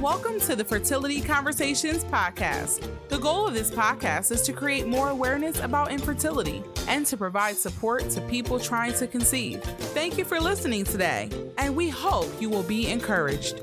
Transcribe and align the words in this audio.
welcome 0.00 0.40
to 0.40 0.56
the 0.56 0.64
Fertility 0.64 1.20
Conversations 1.20 2.04
podcast. 2.04 2.90
The 3.10 3.18
goal 3.18 3.46
of 3.46 3.52
this 3.52 3.70
podcast 3.70 4.32
is 4.32 4.40
to 4.42 4.52
create 4.54 4.86
more 4.86 5.10
awareness 5.10 5.60
about 5.60 5.92
infertility 5.92 6.62
and 6.88 7.04
to 7.04 7.18
provide 7.18 7.56
support 7.56 8.08
to 8.10 8.22
people 8.22 8.58
trying 8.58 8.94
to 8.94 9.06
conceive. 9.06 9.62
Thank 9.62 10.16
you 10.16 10.24
for 10.24 10.40
listening 10.40 10.84
today, 10.84 11.28
and 11.58 11.76
we 11.76 11.90
hope 11.90 12.30
you 12.40 12.48
will 12.48 12.62
be 12.62 12.90
encouraged. 12.90 13.60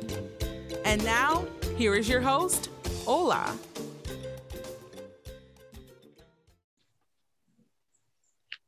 And 0.86 1.04
now, 1.04 1.44
here 1.76 1.96
is 1.96 2.08
your 2.08 2.22
host, 2.22 2.70
Ola. 3.08 3.58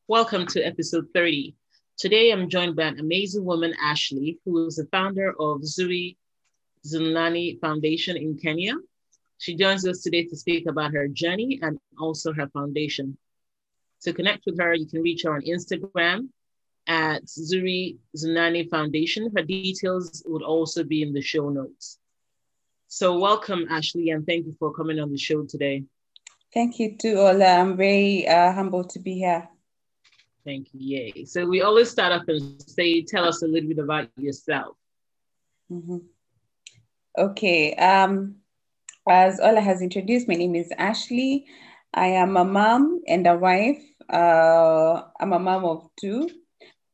Welcome 0.08 0.48
to 0.48 0.62
episode 0.64 1.06
30. 1.14 1.56
Today 2.00 2.32
I'm 2.32 2.50
joined 2.50 2.76
by 2.76 2.86
an 2.86 3.00
amazing 3.00 3.46
woman, 3.46 3.76
Ashley, 3.80 4.40
who 4.44 4.66
is 4.66 4.78
the 4.78 4.88
founder 4.92 5.30
of 5.40 5.62
Zuri 5.62 6.16
Nzilani 6.86 7.60
Foundation 7.60 8.18
in 8.18 8.38
Kenya. 8.38 8.76
She 9.38 9.56
joins 9.56 9.88
us 9.88 10.02
today 10.02 10.26
to 10.26 10.36
speak 10.36 10.68
about 10.68 10.94
her 10.94 11.08
journey 11.08 11.60
and 11.62 11.80
also 11.98 12.34
her 12.34 12.48
foundation. 12.50 13.18
To 14.02 14.14
connect 14.14 14.46
with 14.46 14.60
her, 14.60 14.74
you 14.74 14.86
can 14.86 15.02
reach 15.02 15.24
her 15.24 15.34
on 15.34 15.42
Instagram 15.42 16.30
at 16.88 17.24
Zuri 17.26 17.98
Nzilani 18.16 18.70
Foundation. 18.70 19.32
Her 19.36 19.44
details 19.44 20.24
would 20.26 20.44
also 20.44 20.84
be 20.84 21.02
in 21.02 21.14
the 21.14 21.22
show 21.22 21.50
notes. 21.50 22.00
So, 22.88 23.20
welcome, 23.20 23.68
Ashley, 23.70 24.10
and 24.10 24.26
thank 24.26 24.46
you 24.48 24.56
for 24.58 24.74
coming 24.74 25.00
on 25.00 25.12
the 25.12 25.18
show 25.18 25.44
today. 25.44 25.84
Thank 26.54 26.80
you 26.80 26.98
too, 26.98 27.20
Ola. 27.20 27.46
I'm 27.46 27.78
very 27.78 28.28
uh, 28.28 28.52
humbled 28.52 28.90
to 28.92 29.00
be 29.00 29.14
here. 29.14 29.48
Thank 30.44 30.74
you. 30.74 30.80
Yay. 30.98 31.26
So, 31.26 31.46
we 31.46 31.62
always 31.62 31.92
start 31.92 32.12
off 32.14 32.28
and 32.28 32.60
say, 32.68 33.04
tell 33.04 33.26
us 33.26 33.44
a 33.44 33.48
little 33.48 33.70
bit 33.70 33.78
about 33.78 34.10
yourself. 34.18 34.76
Mm-hmm. 35.72 35.98
Okay. 37.18 37.74
Um, 37.76 38.36
as 39.08 39.40
Ola 39.40 39.62
has 39.62 39.82
introduced, 39.82 40.28
my 40.28 40.36
name 40.36 40.56
is 40.56 40.72
Ashley. 40.78 41.46
I 41.94 42.08
am 42.08 42.38
a 42.38 42.46
mom 42.46 43.02
and 43.08 43.26
a 43.26 43.36
wife. 43.36 43.82
Uh, 44.12 45.02
I'm 45.20 45.34
a 45.34 45.40
mom 45.40 45.66
of 45.66 45.90
two, 46.00 46.30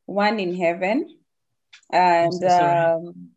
one 0.06 0.40
in 0.40 0.54
heaven. 0.54 1.18
And 1.92 2.42
um, 2.44 3.30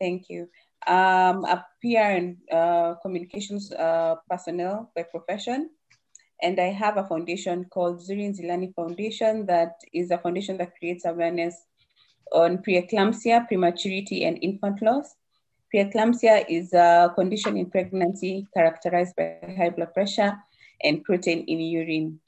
thank 0.00 0.28
you. 0.28 0.48
Um, 0.86 1.44
a 1.44 1.64
PR 1.80 2.12
and 2.20 2.36
uh, 2.52 2.94
communications 3.00 3.72
uh, 3.72 4.16
personnel 4.28 4.92
by 4.94 5.04
profession. 5.04 5.70
And 6.42 6.60
I 6.60 6.70
have 6.72 6.98
a 6.98 7.04
foundation 7.04 7.64
called 7.72 8.00
Zuri 8.00 8.28
Nzilani 8.28 8.74
Foundation 8.74 9.46
that 9.46 9.76
is 9.94 10.10
a 10.10 10.18
foundation 10.18 10.58
that 10.58 10.76
creates 10.76 11.06
awareness 11.06 11.56
on 12.32 12.58
preeclampsia, 12.58 13.46
prematurity, 13.48 14.24
and 14.24 14.38
infant 14.42 14.82
loss 14.82 15.14
Preeclampsia 15.72 16.44
is 16.48 16.72
a 16.74 17.12
condition 17.14 17.56
in 17.56 17.70
pregnancy 17.70 18.46
characterized 18.54 19.16
by 19.16 19.38
high 19.56 19.70
blood 19.70 19.94
pressure 19.94 20.36
and 20.82 21.02
protein 21.02 21.44
in 21.44 21.60
urine. 21.60 22.20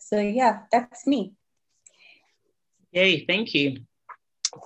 So 0.00 0.18
yeah, 0.18 0.62
that's 0.72 1.06
me. 1.06 1.32
Yay, 2.92 3.24
thank 3.26 3.54
you. 3.54 3.78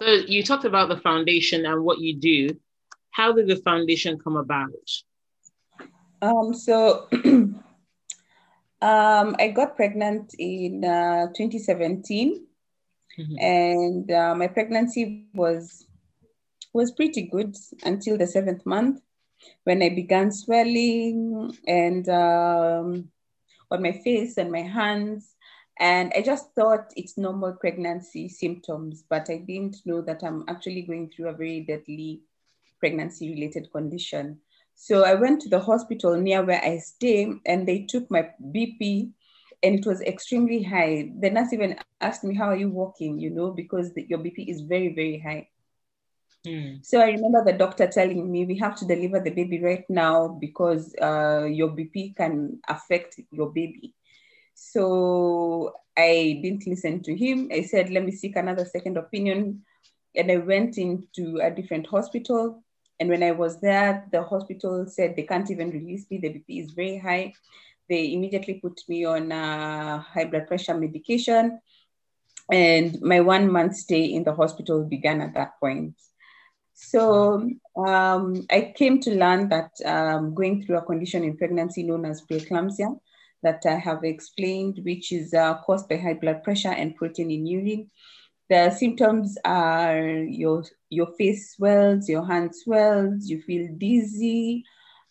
So 0.00 0.06
you 0.06 0.42
talked 0.42 0.64
about 0.64 0.88
the 0.88 0.96
foundation 0.96 1.66
and 1.66 1.84
what 1.84 1.98
you 1.98 2.16
do. 2.16 2.56
How 3.10 3.32
did 3.32 3.48
the 3.48 3.56
foundation 3.56 4.18
come 4.18 4.36
about? 4.36 4.72
Um, 6.22 6.54
so 6.54 7.06
um, 8.80 9.36
I 9.38 9.52
got 9.54 9.76
pregnant 9.76 10.34
in 10.38 10.84
uh, 10.84 11.26
2017 11.36 12.46
mm-hmm. 13.18 13.38
and 13.38 14.10
uh, 14.10 14.34
my 14.34 14.46
pregnancy 14.46 15.26
was 15.34 15.86
was 16.74 16.90
pretty 16.90 17.22
good 17.22 17.56
until 17.84 18.18
the 18.18 18.26
seventh 18.26 18.66
month 18.66 19.00
when 19.62 19.82
I 19.82 19.90
began 19.90 20.30
swelling 20.32 21.56
and 21.66 22.08
um, 22.08 23.08
on 23.70 23.82
my 23.82 23.92
face 23.92 24.36
and 24.36 24.50
my 24.50 24.62
hands. 24.62 25.34
And 25.78 26.12
I 26.16 26.22
just 26.22 26.52
thought 26.54 26.92
it's 26.96 27.18
normal 27.18 27.52
pregnancy 27.54 28.28
symptoms, 28.28 29.04
but 29.08 29.28
I 29.28 29.38
didn't 29.38 29.78
know 29.84 30.02
that 30.02 30.22
I'm 30.22 30.44
actually 30.48 30.82
going 30.82 31.10
through 31.10 31.28
a 31.28 31.32
very 31.32 31.60
deadly 31.60 32.22
pregnancy 32.78 33.30
related 33.30 33.72
condition. 33.72 34.38
So 34.76 35.04
I 35.04 35.14
went 35.14 35.40
to 35.42 35.48
the 35.48 35.60
hospital 35.60 36.16
near 36.16 36.44
where 36.44 36.62
I 36.62 36.78
stay 36.78 37.32
and 37.46 37.66
they 37.66 37.82
took 37.82 38.10
my 38.10 38.30
BP 38.52 39.10
and 39.62 39.78
it 39.78 39.86
was 39.86 40.00
extremely 40.02 40.62
high. 40.62 41.12
The 41.20 41.30
nurse 41.30 41.52
even 41.52 41.76
asked 42.00 42.24
me, 42.24 42.34
How 42.34 42.50
are 42.50 42.56
you 42.56 42.68
walking? 42.68 43.18
You 43.18 43.30
know, 43.30 43.50
because 43.50 43.94
the, 43.94 44.06
your 44.08 44.18
BP 44.18 44.48
is 44.48 44.60
very, 44.60 44.94
very 44.94 45.18
high. 45.18 45.48
Hmm. 46.46 46.76
So 46.82 47.00
I 47.00 47.06
remember 47.06 47.42
the 47.42 47.56
doctor 47.56 47.86
telling 47.86 48.30
me 48.30 48.44
we 48.44 48.58
have 48.58 48.76
to 48.76 48.84
deliver 48.86 49.18
the 49.18 49.30
baby 49.30 49.62
right 49.62 49.84
now 49.88 50.28
because 50.28 50.94
uh, 51.00 51.46
your 51.50 51.70
BP 51.70 52.16
can 52.16 52.60
affect 52.68 53.18
your 53.30 53.50
baby. 53.50 53.94
So 54.54 55.72
I 55.96 56.40
didn't 56.42 56.66
listen 56.66 57.02
to 57.04 57.16
him. 57.16 57.48
I 57.52 57.62
said, 57.62 57.90
let 57.90 58.04
me 58.04 58.12
seek 58.12 58.36
another 58.36 58.64
second 58.64 58.98
opinion. 58.98 59.62
And 60.14 60.30
I 60.30 60.36
went 60.36 60.76
into 60.76 61.40
a 61.42 61.50
different 61.50 61.86
hospital. 61.86 62.62
And 63.00 63.08
when 63.08 63.22
I 63.22 63.32
was 63.32 63.60
there, 63.60 64.06
the 64.12 64.22
hospital 64.22 64.86
said 64.86 65.16
they 65.16 65.24
can't 65.24 65.50
even 65.50 65.70
release 65.70 66.06
me. 66.10 66.18
The 66.18 66.28
BP 66.28 66.64
is 66.64 66.72
very 66.72 66.98
high. 66.98 67.32
They 67.88 68.12
immediately 68.12 68.54
put 68.54 68.80
me 68.88 69.04
on 69.04 69.32
uh, 69.32 69.98
high 70.00 70.26
blood 70.26 70.46
pressure 70.46 70.74
medication. 70.78 71.60
And 72.50 73.00
my 73.00 73.20
one 73.20 73.50
month 73.50 73.76
stay 73.76 74.04
in 74.04 74.24
the 74.24 74.34
hospital 74.34 74.84
began 74.84 75.20
at 75.22 75.34
that 75.34 75.58
point. 75.58 75.94
So 76.74 77.48
um, 77.76 78.46
I 78.50 78.72
came 78.76 79.00
to 79.00 79.14
learn 79.14 79.48
that 79.48 79.70
um, 79.84 80.34
going 80.34 80.62
through 80.64 80.78
a 80.78 80.82
condition 80.84 81.22
in 81.22 81.36
pregnancy 81.36 81.84
known 81.84 82.04
as 82.04 82.22
preeclampsia 82.22 82.98
that 83.42 83.62
I 83.64 83.76
have 83.76 84.02
explained, 84.04 84.80
which 84.82 85.12
is 85.12 85.34
uh, 85.34 85.54
caused 85.58 85.88
by 85.88 85.96
high 85.96 86.14
blood 86.14 86.42
pressure 86.42 86.72
and 86.72 86.96
protein 86.96 87.30
in 87.30 87.46
urine. 87.46 87.90
The 88.50 88.70
symptoms 88.70 89.38
are 89.44 90.04
your, 90.06 90.64
your 90.90 91.14
face 91.16 91.54
swells, 91.54 92.08
your 92.08 92.26
hand 92.26 92.54
swells, 92.54 93.28
you 93.28 93.40
feel 93.42 93.68
dizzy, 93.78 94.64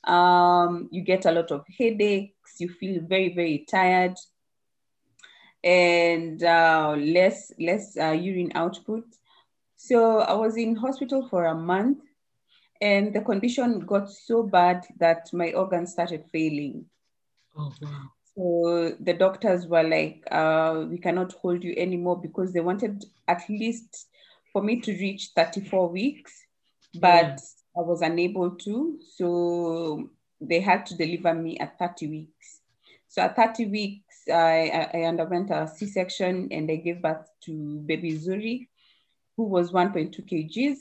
um, 0.04 0.90
you 0.92 1.02
get 1.02 1.26
a 1.26 1.32
lot 1.32 1.52
of 1.52 1.66
headaches, 1.78 2.60
you 2.60 2.70
feel 2.70 3.02
very, 3.08 3.34
very 3.34 3.66
tired, 3.70 4.16
and 5.64 6.44
uh, 6.44 6.96
less, 6.98 7.52
less 7.58 7.98
uh, 7.98 8.12
urine 8.12 8.52
output. 8.54 9.06
So 9.86 10.20
I 10.20 10.32
was 10.32 10.56
in 10.56 10.78
hospital 10.78 11.28
for 11.28 11.48
a 11.48 11.54
month 11.54 11.98
and 12.80 13.14
the 13.14 13.20
condition 13.20 13.82
got 13.82 14.10
so 14.10 14.42
bad 14.42 14.86
that 14.98 15.28
my 15.34 15.52
organs 15.52 15.92
started 15.92 16.24
failing. 16.32 16.86
Oh, 17.58 17.74
wow. 17.82 18.04
So 18.34 18.96
the 19.02 19.14
doctors 19.14 19.68
were 19.68 19.84
like, 19.84 20.24
uh, 20.32 20.86
we 20.90 21.00
cannot 21.00 21.34
hold 21.34 21.66
you 21.66 21.74
anymore 21.76 22.18
because 22.18 22.54
they 22.54 22.62
wanted 22.62 23.04
at 23.28 23.42
least 23.50 24.08
for 24.54 24.64
me 24.64 24.80
to 24.80 24.94
reach 24.94 25.32
34 25.36 25.90
weeks, 25.90 26.32
but 27.02 27.26
yeah. 27.26 27.38
I 27.76 27.82
was 27.82 28.02
unable 28.02 28.52
to. 28.52 29.00
So 29.18 30.10
they 30.40 30.62
had 30.62 30.86
to 30.86 30.96
deliver 30.96 31.34
me 31.34 31.58
at 31.58 31.78
30 31.78 32.08
weeks. 32.08 32.62
So 33.10 33.22
at 33.22 33.36
30 33.36 33.66
weeks, 33.66 34.30
I, 34.34 34.88
I 34.94 35.02
underwent 35.02 35.52
a 35.52 35.68
C 35.68 35.88
section 35.88 36.48
and 36.52 36.72
I 36.72 36.78
gave 36.78 37.02
birth 37.02 37.28
to 37.48 37.82
baby 37.86 38.18
Zuri 38.18 38.68
who 39.38 39.44
was 39.46 39.72
1.2 39.72 40.22
kgs. 40.26 40.78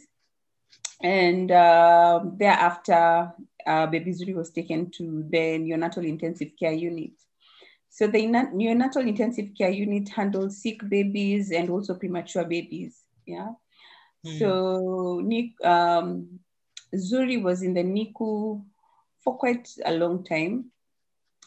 And 1.03 1.51
uh, 1.51 2.21
thereafter, 2.37 3.33
uh, 3.67 3.87
baby 3.87 4.13
Zuri 4.13 4.35
was 4.35 4.51
taken 4.51 4.91
to 4.93 5.25
the 5.29 5.59
neonatal 5.59 6.07
intensive 6.07 6.53
care 6.59 6.73
unit. 6.73 7.13
So 7.91 8.07
the 8.07 8.21
neonatal 8.21 9.07
intensive 9.07 9.51
care 9.57 9.71
unit 9.71 10.09
handles 10.09 10.63
sick 10.63 10.81
babies 10.89 11.51
and 11.51 11.69
also 11.69 11.95
premature 11.95 12.45
babies. 12.45 13.03
Yeah. 13.27 13.51
Mm. 14.27 14.39
So 14.39 15.69
um, 15.69 16.41
Zuri 16.95 17.43
was 17.43 17.63
in 17.63 17.75
the 17.75 17.83
NICU 17.83 18.65
for 19.23 19.37
quite 19.37 19.69
a 19.85 19.93
long 19.93 20.25
time. 20.25 20.71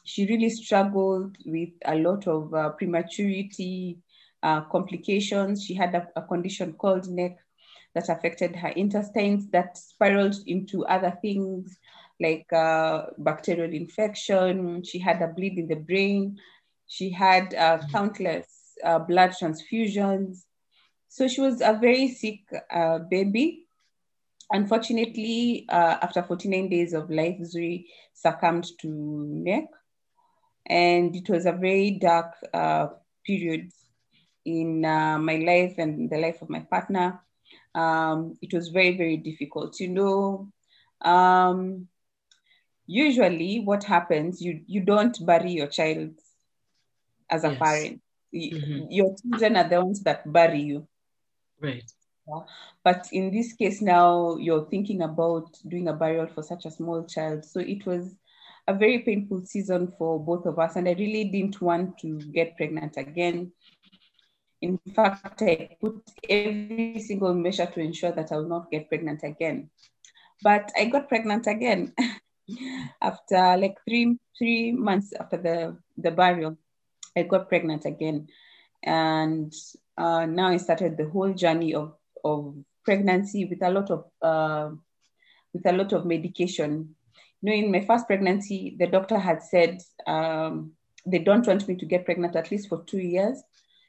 She 0.03 0.27
really 0.27 0.49
struggled 0.49 1.35
with 1.45 1.69
a 1.83 1.95
lot 1.95 2.27
of 2.27 2.53
uh, 2.53 2.69
prematurity, 2.69 3.97
uh, 4.43 4.61
complications. 4.61 5.63
She 5.63 5.73
had 5.73 5.95
a, 5.95 6.07
a, 6.15 6.21
condition 6.21 6.73
called 6.73 7.07
NEC 7.09 7.37
that 7.93 8.09
affected 8.09 8.55
her 8.55 8.69
intestines 8.69 9.49
that 9.51 9.77
spiraled 9.77 10.35
into 10.45 10.85
other 10.85 11.17
things 11.21 11.77
like 12.19 12.51
uh, 12.53 13.07
bacterial 13.17 13.73
infection. 13.73 14.83
She 14.83 14.99
had 14.99 15.21
a 15.21 15.27
bleed 15.27 15.57
in 15.57 15.67
the 15.67 15.75
brain. 15.75 16.37
She 16.87 17.09
had 17.09 17.53
uh, 17.53 17.79
countless 17.91 18.47
uh, 18.83 18.99
blood 18.99 19.31
transfusions. 19.31 20.43
So 21.09 21.27
she 21.27 21.41
was 21.41 21.61
a 21.61 21.77
very 21.81 22.09
sick 22.09 22.41
uh, 22.71 22.99
baby. 22.99 23.63
Unfortunately, 24.51 25.65
uh, 25.69 25.97
after 26.01 26.21
49 26.21 26.69
days 26.69 26.93
of 26.93 27.09
life, 27.09 27.39
Zuri 27.39 27.85
succumbed 28.13 28.67
to 28.81 28.87
NEC. 28.87 29.65
And 30.67 31.15
it 31.15 31.29
was 31.29 31.45
a 31.45 31.51
very 31.51 31.91
dark 31.91 32.33
period 33.25 33.71
in 34.45 34.85
uh, 34.85 35.17
my 35.19 35.37
life 35.37 35.75
and 35.77 36.09
the 36.09 36.17
life 36.17 36.41
of 36.41 36.49
my 36.49 36.59
partner. 36.59 37.19
Um, 37.73 38.37
it 38.41 38.53
was 38.53 38.69
very, 38.69 38.95
very 38.95 39.17
difficult. 39.17 39.79
You 39.79 39.89
know, 39.89 40.51
um, 41.01 41.87
usually 42.87 43.59
what 43.59 43.83
happens, 43.83 44.41
you, 44.41 44.61
you 44.67 44.81
don't 44.81 45.17
bury 45.25 45.51
your 45.51 45.67
child 45.67 46.11
as 47.29 47.43
a 47.43 47.49
yes. 47.49 47.59
parent. 47.59 48.01
Mm-hmm. 48.33 48.85
Your 48.89 49.15
children 49.17 49.57
are 49.57 49.67
the 49.67 49.83
ones 49.83 50.01
that 50.03 50.31
bury 50.31 50.61
you. 50.61 50.87
Right. 51.59 51.83
Yeah. 52.27 52.41
But 52.83 53.07
in 53.11 53.31
this 53.31 53.53
case 53.53 53.81
now, 53.81 54.37
you're 54.37 54.65
thinking 54.65 55.01
about 55.01 55.57
doing 55.67 55.87
a 55.87 55.93
burial 55.93 56.27
for 56.27 56.43
such 56.43 56.65
a 56.65 56.71
small 56.71 57.05
child. 57.05 57.45
So 57.45 57.59
it 57.59 57.85
was 57.85 58.15
a 58.67 58.73
very 58.73 58.99
painful 58.99 59.45
season 59.45 59.93
for 59.97 60.19
both 60.19 60.45
of 60.45 60.59
us. 60.59 60.75
And 60.75 60.87
I 60.87 60.93
really 60.93 61.25
didn't 61.25 61.61
want 61.61 61.97
to 61.99 62.19
get 62.19 62.57
pregnant 62.57 62.97
again. 62.97 63.51
In 64.61 64.79
fact, 64.95 65.41
I 65.41 65.77
put 65.79 66.01
every 66.29 66.99
single 66.99 67.33
measure 67.33 67.65
to 67.65 67.79
ensure 67.79 68.11
that 68.11 68.31
I 68.31 68.37
will 68.37 68.47
not 68.47 68.71
get 68.71 68.89
pregnant 68.89 69.21
again. 69.23 69.69
But 70.41 70.71
I 70.77 70.85
got 70.85 71.09
pregnant 71.09 71.47
again 71.47 71.93
after 73.01 73.57
like 73.57 73.77
three 73.87 74.17
three 74.37 74.71
months 74.71 75.13
after 75.19 75.37
the, 75.37 75.77
the 75.97 76.11
burial. 76.11 76.57
I 77.17 77.23
got 77.23 77.49
pregnant 77.49 77.85
again. 77.85 78.27
And 78.83 79.53
uh, 79.97 80.25
now 80.25 80.47
I 80.47 80.57
started 80.57 80.97
the 80.97 81.09
whole 81.09 81.33
journey 81.33 81.73
of, 81.73 81.93
of 82.23 82.55
pregnancy 82.83 83.45
with 83.45 83.61
a 83.63 83.69
lot 83.69 83.89
of 83.89 84.05
uh, 84.21 84.69
with 85.53 85.65
a 85.65 85.71
lot 85.71 85.93
of 85.93 86.05
medication. 86.05 86.95
You 87.41 87.49
know, 87.49 87.55
in 87.55 87.71
my 87.71 87.85
first 87.85 88.07
pregnancy, 88.07 88.75
the 88.77 88.87
doctor 88.87 89.17
had 89.17 89.41
said 89.41 89.81
um, 90.05 90.73
they 91.05 91.19
don't 91.19 91.47
want 91.47 91.67
me 91.67 91.75
to 91.75 91.85
get 91.85 92.05
pregnant 92.05 92.35
at 92.35 92.51
least 92.51 92.67
for 92.67 92.83
two 92.83 92.99
years 92.99 93.41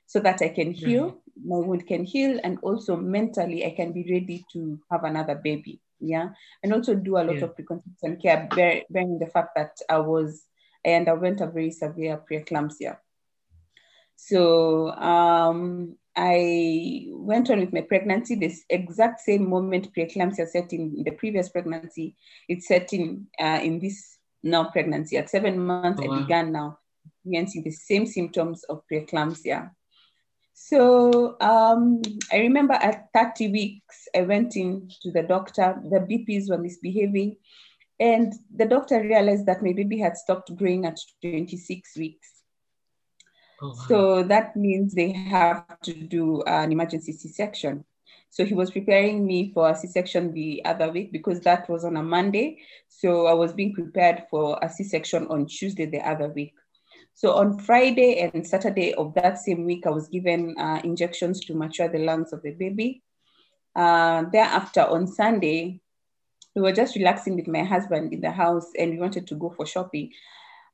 so 0.06 0.20
that 0.20 0.40
I 0.42 0.48
can 0.48 0.72
heal, 0.72 1.10
mm-hmm. 1.10 1.48
my 1.48 1.56
wound 1.56 1.86
can 1.86 2.04
heal, 2.04 2.40
and 2.44 2.58
also 2.62 2.96
mentally 2.96 3.66
I 3.66 3.70
can 3.70 3.92
be 3.92 4.06
ready 4.10 4.44
to 4.52 4.78
have 4.90 5.04
another 5.04 5.34
baby. 5.34 5.80
Yeah. 5.98 6.30
And 6.62 6.72
also 6.72 6.94
do 6.94 7.16
a 7.16 7.24
lot 7.24 7.36
yeah. 7.36 7.44
of 7.44 7.54
preconception 7.54 8.16
care, 8.16 8.48
bearing 8.50 9.18
the 9.18 9.26
fact 9.26 9.54
that 9.56 9.76
I 9.88 9.98
was, 9.98 10.44
I 10.86 10.92
underwent 10.94 11.40
a 11.40 11.46
very 11.46 11.70
severe 11.70 12.22
preeclampsia. 12.30 12.98
So 14.16 14.90
um, 14.92 15.96
I 16.16 17.06
went 17.10 17.50
on 17.50 17.60
with 17.60 17.72
my 17.72 17.82
pregnancy. 17.82 18.34
This 18.34 18.64
exact 18.70 19.20
same 19.20 19.48
moment 19.48 19.94
preeclampsia 19.94 20.48
set 20.48 20.72
in 20.72 21.02
the 21.04 21.10
previous 21.10 21.50
pregnancy, 21.50 22.16
it's 22.48 22.66
set 22.68 22.92
in 22.92 23.26
uh, 23.38 23.60
in 23.62 23.78
this 23.78 24.18
now 24.42 24.64
pregnancy. 24.64 25.18
At 25.18 25.28
seven 25.28 25.58
months, 25.58 26.00
oh, 26.02 26.08
wow. 26.08 26.16
I 26.16 26.20
began 26.22 26.52
now 26.52 26.78
experiencing 27.04 27.64
the 27.64 27.70
same 27.70 28.06
symptoms 28.06 28.64
of 28.64 28.82
preeclampsia. 28.90 29.70
So 30.58 31.36
um, 31.38 32.00
I 32.32 32.38
remember 32.38 32.72
at 32.72 33.08
30 33.14 33.52
weeks, 33.52 34.08
I 34.16 34.22
went 34.22 34.56
in 34.56 34.88
to 35.02 35.12
the 35.12 35.22
doctor. 35.22 35.78
The 35.84 35.98
BPs 36.00 36.48
were 36.48 36.56
misbehaving, 36.56 37.36
and 38.00 38.32
the 38.54 38.64
doctor 38.64 39.02
realized 39.02 39.44
that 39.46 39.62
my 39.62 39.74
baby 39.74 39.98
had 39.98 40.16
stopped 40.16 40.56
growing 40.56 40.86
at 40.86 40.98
26 41.20 41.96
weeks. 41.98 42.42
Oh, 43.60 43.68
wow. 43.68 43.74
So 43.86 44.22
that 44.22 44.56
means 44.56 44.94
they 44.94 45.12
have 45.12 45.78
to 45.82 45.92
do 45.92 46.42
an 46.44 46.72
emergency 46.72 47.12
C-section. 47.12 47.84
So 48.30 48.46
he 48.46 48.54
was 48.54 48.70
preparing 48.70 49.26
me 49.26 49.52
for 49.52 49.68
a 49.68 49.76
C-section 49.76 50.32
the 50.32 50.64
other 50.64 50.90
week 50.90 51.12
because 51.12 51.40
that 51.40 51.68
was 51.68 51.84
on 51.84 51.98
a 51.98 52.02
Monday. 52.02 52.60
So 52.88 53.26
I 53.26 53.34
was 53.34 53.52
being 53.52 53.74
prepared 53.74 54.24
for 54.30 54.58
a 54.62 54.70
C-section 54.70 55.26
on 55.26 55.46
Tuesday 55.46 55.84
the 55.84 56.00
other 56.00 56.28
week. 56.28 56.54
So 57.16 57.32
on 57.32 57.58
Friday 57.58 58.20
and 58.20 58.46
Saturday 58.46 58.92
of 58.92 59.14
that 59.14 59.38
same 59.38 59.64
week, 59.64 59.86
I 59.86 59.90
was 59.90 60.06
given 60.08 60.54
uh, 60.58 60.82
injections 60.84 61.40
to 61.46 61.54
mature 61.54 61.88
the 61.88 61.98
lungs 61.98 62.34
of 62.34 62.42
the 62.42 62.50
baby. 62.50 63.02
Uh, 63.74 64.24
thereafter, 64.30 64.82
on 64.82 65.06
Sunday, 65.06 65.80
we 66.54 66.60
were 66.60 66.72
just 66.72 66.94
relaxing 66.94 67.36
with 67.36 67.48
my 67.48 67.64
husband 67.64 68.12
in 68.12 68.20
the 68.20 68.30
house 68.30 68.70
and 68.78 68.90
we 68.90 68.98
wanted 68.98 69.26
to 69.28 69.34
go 69.34 69.48
for 69.48 69.64
shopping 69.64 70.12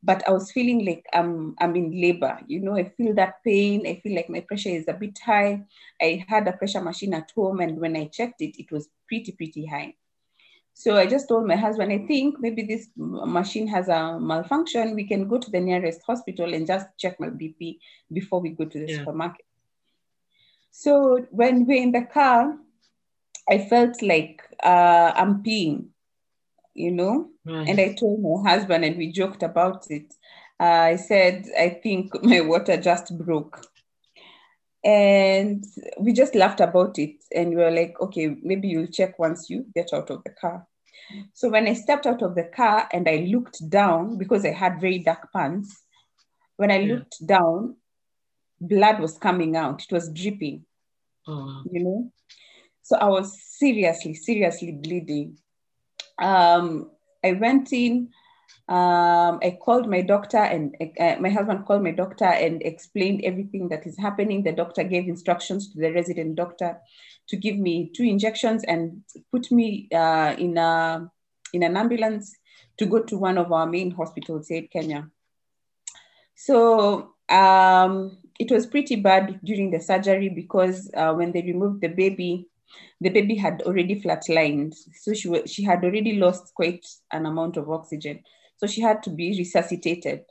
but 0.02 0.26
I 0.28 0.32
was 0.32 0.50
feeling 0.50 0.84
like 0.84 1.06
I'm 1.12 1.54
I'm 1.60 1.76
in 1.76 2.00
labor. 2.00 2.40
You 2.48 2.60
know, 2.60 2.76
I 2.76 2.88
feel 2.96 3.14
that 3.14 3.34
pain. 3.44 3.86
I 3.86 4.00
feel 4.02 4.16
like 4.16 4.28
my 4.28 4.40
pressure 4.40 4.70
is 4.70 4.88
a 4.88 4.94
bit 4.94 5.18
high. 5.24 5.62
I 6.00 6.24
had 6.28 6.48
a 6.48 6.52
pressure 6.52 6.80
machine 6.80 7.14
at 7.14 7.30
home, 7.36 7.60
and 7.60 7.78
when 7.78 7.96
I 7.96 8.06
checked 8.06 8.40
it, 8.40 8.58
it 8.58 8.72
was 8.72 8.88
pretty 9.06 9.30
pretty 9.32 9.64
high. 9.66 9.94
So 10.74 10.96
I 10.96 11.06
just 11.06 11.28
told 11.28 11.46
my 11.46 11.54
husband, 11.54 11.92
I 11.92 12.06
think 12.06 12.40
maybe 12.40 12.62
this 12.62 12.88
machine 12.96 13.68
has 13.68 13.88
a 13.88 14.18
malfunction. 14.18 14.94
We 14.94 15.06
can 15.06 15.28
go 15.28 15.38
to 15.38 15.50
the 15.50 15.60
nearest 15.60 16.02
hospital 16.06 16.54
and 16.54 16.66
just 16.66 16.86
check 16.98 17.20
my 17.20 17.28
BP 17.28 17.78
before 18.12 18.40
we 18.40 18.50
go 18.50 18.64
to 18.64 18.78
the 18.78 18.90
yeah. 18.90 18.98
supermarket. 18.98 19.44
So 20.70 21.26
when 21.30 21.66
we're 21.66 21.82
in 21.82 21.92
the 21.92 22.02
car, 22.02 22.56
I 23.48 23.58
felt 23.58 24.02
like 24.02 24.42
uh, 24.64 25.12
I'm 25.14 25.42
peeing 25.42 25.92
you 26.74 26.90
know. 26.90 27.30
Right. 27.44 27.68
And 27.68 27.80
I 27.80 27.94
told 27.94 28.20
my 28.20 28.50
husband, 28.50 28.84
and 28.84 28.96
we 28.96 29.12
joked 29.12 29.42
about 29.42 29.86
it. 29.90 30.14
Uh, 30.60 30.92
I 30.92 30.96
said, 30.96 31.46
I 31.58 31.80
think 31.82 32.10
my 32.22 32.40
water 32.40 32.76
just 32.76 33.16
broke. 33.18 33.66
And 34.84 35.64
we 35.98 36.12
just 36.12 36.34
laughed 36.34 36.60
about 36.60 36.98
it. 36.98 37.16
And 37.34 37.50
we 37.50 37.56
were 37.56 37.70
like, 37.70 37.94
okay, 38.00 38.36
maybe 38.42 38.68
you'll 38.68 38.88
check 38.88 39.18
once 39.18 39.48
you 39.48 39.66
get 39.74 39.90
out 39.92 40.10
of 40.10 40.24
the 40.24 40.30
car. 40.30 40.66
So 41.34 41.48
when 41.48 41.68
I 41.68 41.74
stepped 41.74 42.06
out 42.06 42.22
of 42.22 42.34
the 42.34 42.44
car 42.44 42.88
and 42.92 43.08
I 43.08 43.28
looked 43.28 43.68
down, 43.68 44.18
because 44.18 44.44
I 44.44 44.52
had 44.52 44.80
very 44.80 44.98
dark 44.98 45.32
pants, 45.32 45.82
when 46.56 46.70
I 46.70 46.78
yeah. 46.78 46.94
looked 46.94 47.26
down, 47.26 47.76
blood 48.60 49.00
was 49.00 49.18
coming 49.18 49.56
out. 49.56 49.82
It 49.82 49.92
was 49.92 50.10
dripping, 50.10 50.64
oh. 51.28 51.62
you 51.70 51.84
know. 51.84 52.12
So 52.82 52.96
I 52.96 53.06
was 53.06 53.40
seriously, 53.42 54.14
seriously 54.14 54.72
bleeding 54.72 55.38
um, 56.18 56.90
I 57.24 57.32
went 57.32 57.72
in. 57.72 58.10
Um, 58.72 59.38
I 59.42 59.58
called 59.60 59.86
my 59.86 60.00
doctor, 60.00 60.38
and 60.38 60.74
uh, 60.98 61.16
my 61.20 61.28
husband 61.28 61.66
called 61.66 61.82
my 61.82 61.90
doctor 61.90 62.24
and 62.24 62.62
explained 62.62 63.20
everything 63.22 63.68
that 63.68 63.86
is 63.86 63.98
happening. 63.98 64.42
The 64.42 64.52
doctor 64.52 64.82
gave 64.82 65.08
instructions 65.08 65.70
to 65.72 65.78
the 65.78 65.92
resident 65.92 66.36
doctor 66.36 66.78
to 67.28 67.36
give 67.36 67.58
me 67.58 67.90
two 67.94 68.04
injections 68.04 68.64
and 68.64 69.02
put 69.30 69.52
me 69.52 69.90
uh, 69.94 70.34
in 70.38 70.56
a 70.56 71.10
in 71.52 71.62
an 71.62 71.76
ambulance 71.76 72.34
to 72.78 72.86
go 72.86 73.02
to 73.02 73.18
one 73.18 73.36
of 73.36 73.52
our 73.52 73.66
main 73.66 73.90
hospitals 73.90 74.48
here 74.48 74.62
in 74.62 74.68
Kenya. 74.68 75.10
So 76.34 77.12
um, 77.28 78.16
it 78.40 78.50
was 78.50 78.64
pretty 78.64 78.96
bad 78.96 79.38
during 79.44 79.70
the 79.70 79.80
surgery 79.80 80.30
because 80.30 80.90
uh, 80.96 81.12
when 81.12 81.32
they 81.32 81.42
removed 81.42 81.82
the 81.82 81.88
baby, 81.88 82.48
the 83.02 83.10
baby 83.10 83.34
had 83.34 83.60
already 83.66 84.00
flatlined. 84.00 84.74
So 84.94 85.12
she, 85.12 85.46
she 85.46 85.62
had 85.62 85.84
already 85.84 86.14
lost 86.14 86.54
quite 86.54 86.86
an 87.12 87.26
amount 87.26 87.58
of 87.58 87.68
oxygen. 87.68 88.20
So 88.56 88.66
she 88.66 88.80
had 88.80 89.02
to 89.04 89.10
be 89.10 89.36
resuscitated 89.36 90.24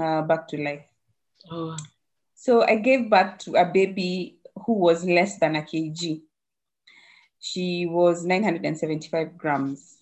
uh, 0.00 0.22
back 0.22 0.48
to 0.48 0.62
life. 0.62 0.86
Oh. 1.50 1.76
So 2.34 2.62
I 2.62 2.76
gave 2.76 3.10
birth 3.10 3.38
to 3.38 3.56
a 3.56 3.64
baby 3.64 4.38
who 4.64 4.74
was 4.74 5.04
less 5.04 5.38
than 5.38 5.56
a 5.56 5.62
kg. 5.62 6.22
She 7.38 7.86
was 7.86 8.24
975 8.24 9.36
grams. 9.36 9.98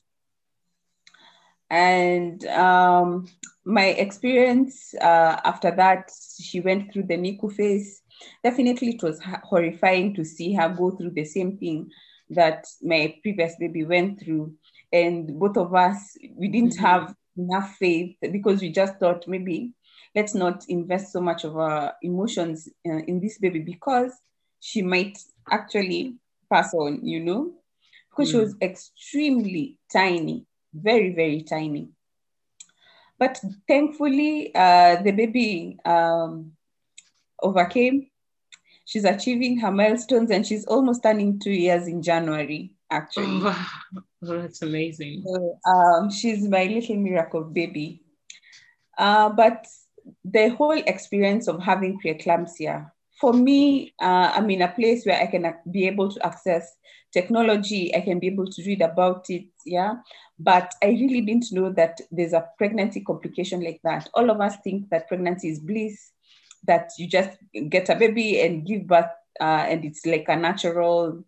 And 1.70 2.44
um, 2.46 3.26
my 3.64 3.86
experience 3.86 4.94
uh, 5.00 5.40
after 5.44 5.70
that, 5.72 6.10
she 6.40 6.60
went 6.60 6.92
through 6.92 7.04
the 7.04 7.16
NICU 7.16 7.52
phase 7.52 8.02
definitely 8.42 8.90
it 8.90 9.02
was 9.02 9.20
horrifying 9.42 10.14
to 10.14 10.24
see 10.24 10.54
her 10.54 10.68
go 10.68 10.90
through 10.90 11.10
the 11.10 11.24
same 11.24 11.56
thing 11.58 11.90
that 12.30 12.66
my 12.82 13.14
previous 13.22 13.54
baby 13.58 13.84
went 13.84 14.20
through. 14.20 14.54
And 14.92 15.38
both 15.38 15.56
of 15.56 15.74
us, 15.74 16.16
we 16.34 16.48
didn't 16.48 16.74
mm-hmm. 16.74 16.84
have 16.84 17.14
enough 17.36 17.76
faith 17.76 18.16
because 18.32 18.60
we 18.60 18.70
just 18.70 18.96
thought 18.98 19.26
maybe 19.26 19.72
let's 20.14 20.34
not 20.34 20.64
invest 20.68 21.12
so 21.12 21.20
much 21.20 21.44
of 21.44 21.56
our 21.56 21.94
emotions 22.02 22.68
uh, 22.86 22.98
in 23.06 23.20
this 23.20 23.38
baby 23.38 23.58
because 23.58 24.12
she 24.60 24.82
might 24.82 25.18
actually 25.50 26.16
pass 26.50 26.72
on, 26.74 27.04
you 27.04 27.20
know, 27.20 27.52
because 28.10 28.28
mm. 28.28 28.32
she 28.32 28.38
was 28.38 28.56
extremely 28.62 29.76
tiny, 29.92 30.46
very, 30.72 31.12
very 31.12 31.42
tiny. 31.42 31.88
But 33.18 33.40
thankfully, 33.68 34.54
uh, 34.54 35.02
the 35.02 35.12
baby 35.12 35.78
um, 35.84 36.52
overcame. 37.42 38.08
She's 38.86 39.04
achieving 39.04 39.58
her 39.60 39.70
milestones 39.70 40.30
and 40.30 40.46
she's 40.46 40.66
almost 40.66 41.02
turning 41.02 41.38
two 41.38 41.52
years 41.52 41.86
in 41.86 42.02
January, 42.02 42.73
actually. 42.90 43.50
That's 44.22 44.62
amazing. 44.62 45.24
So, 45.26 45.58
um, 45.66 46.10
she's 46.10 46.48
my 46.48 46.64
little 46.64 46.96
miracle 46.96 47.44
baby. 47.44 48.02
Uh, 48.96 49.30
but 49.30 49.66
the 50.24 50.50
whole 50.50 50.78
experience 50.86 51.48
of 51.48 51.62
having 51.62 51.98
preeclampsia, 52.00 52.90
for 53.20 53.32
me, 53.32 53.94
uh, 54.00 54.32
I'm 54.34 54.50
in 54.50 54.62
a 54.62 54.68
place 54.68 55.06
where 55.06 55.20
I 55.20 55.26
can 55.26 55.54
be 55.70 55.86
able 55.86 56.10
to 56.10 56.26
access 56.26 56.76
technology, 57.12 57.94
I 57.94 58.00
can 58.00 58.18
be 58.18 58.26
able 58.26 58.46
to 58.46 58.62
read 58.64 58.82
about 58.82 59.30
it, 59.30 59.44
yeah. 59.64 59.94
But 60.38 60.74
I 60.82 60.88
really 60.88 61.20
didn't 61.20 61.52
know 61.52 61.72
that 61.72 62.00
there's 62.10 62.32
a 62.32 62.48
pregnancy 62.58 63.00
complication 63.00 63.62
like 63.62 63.80
that. 63.84 64.10
All 64.14 64.30
of 64.30 64.40
us 64.40 64.56
think 64.64 64.90
that 64.90 65.08
pregnancy 65.08 65.48
is 65.48 65.60
bliss, 65.60 66.10
that 66.66 66.90
you 66.98 67.06
just 67.06 67.38
get 67.68 67.88
a 67.88 67.94
baby 67.94 68.40
and 68.40 68.66
give 68.66 68.86
birth 68.86 69.10
uh, 69.40 69.66
and 69.68 69.84
it's 69.84 70.06
like 70.06 70.26
a 70.28 70.36
natural 70.36 71.24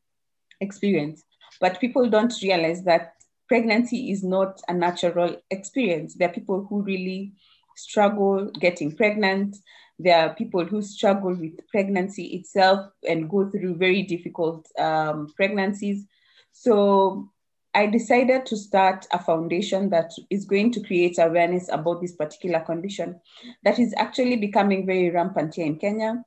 experience. 0.61 1.23
But 1.61 1.81
people 1.81 2.09
don't 2.09 2.33
realize 2.43 2.83
that 2.85 3.15
pregnancy 3.49 4.11
is 4.11 4.23
not 4.23 4.61
a 4.69 4.75
natural 4.75 5.37
experience. 5.51 6.15
There 6.15 6.29
are 6.29 6.33
people 6.33 6.67
who 6.69 6.83
really 6.83 7.33
struggle 7.77 8.51
getting 8.61 8.95
pregnant. 8.97 9.57
There 9.99 10.19
are 10.19 10.35
people 10.35 10.65
who 10.65 10.83
struggle 10.83 11.35
with 11.35 11.67
pregnancy 11.69 12.27
itself 12.37 12.91
and 13.09 13.31
go 13.31 13.51
through 13.51 13.77
very 13.77 14.03
difficult 14.03 14.67
um, 14.79 15.29
pregnancies. 15.37 16.05
So 16.53 17.31
I 17.75 17.87
decided 17.87 18.47
to 18.47 18.57
start 18.57 19.07
a 19.13 19.19
foundation 19.23 19.91
that 19.91 20.11
is 20.31 20.47
going 20.47 20.73
to 20.73 20.81
create 20.81 21.19
awareness 21.19 21.69
about 21.71 22.01
this 22.01 22.17
particular 22.17 22.61
condition 22.61 23.21
that 23.65 23.79
is 23.79 23.95
actually 23.99 24.37
becoming 24.37 24.87
very 24.87 25.11
rampant 25.11 25.55
here 25.55 25.67
in 25.67 25.77
Kenya. 25.77 26.25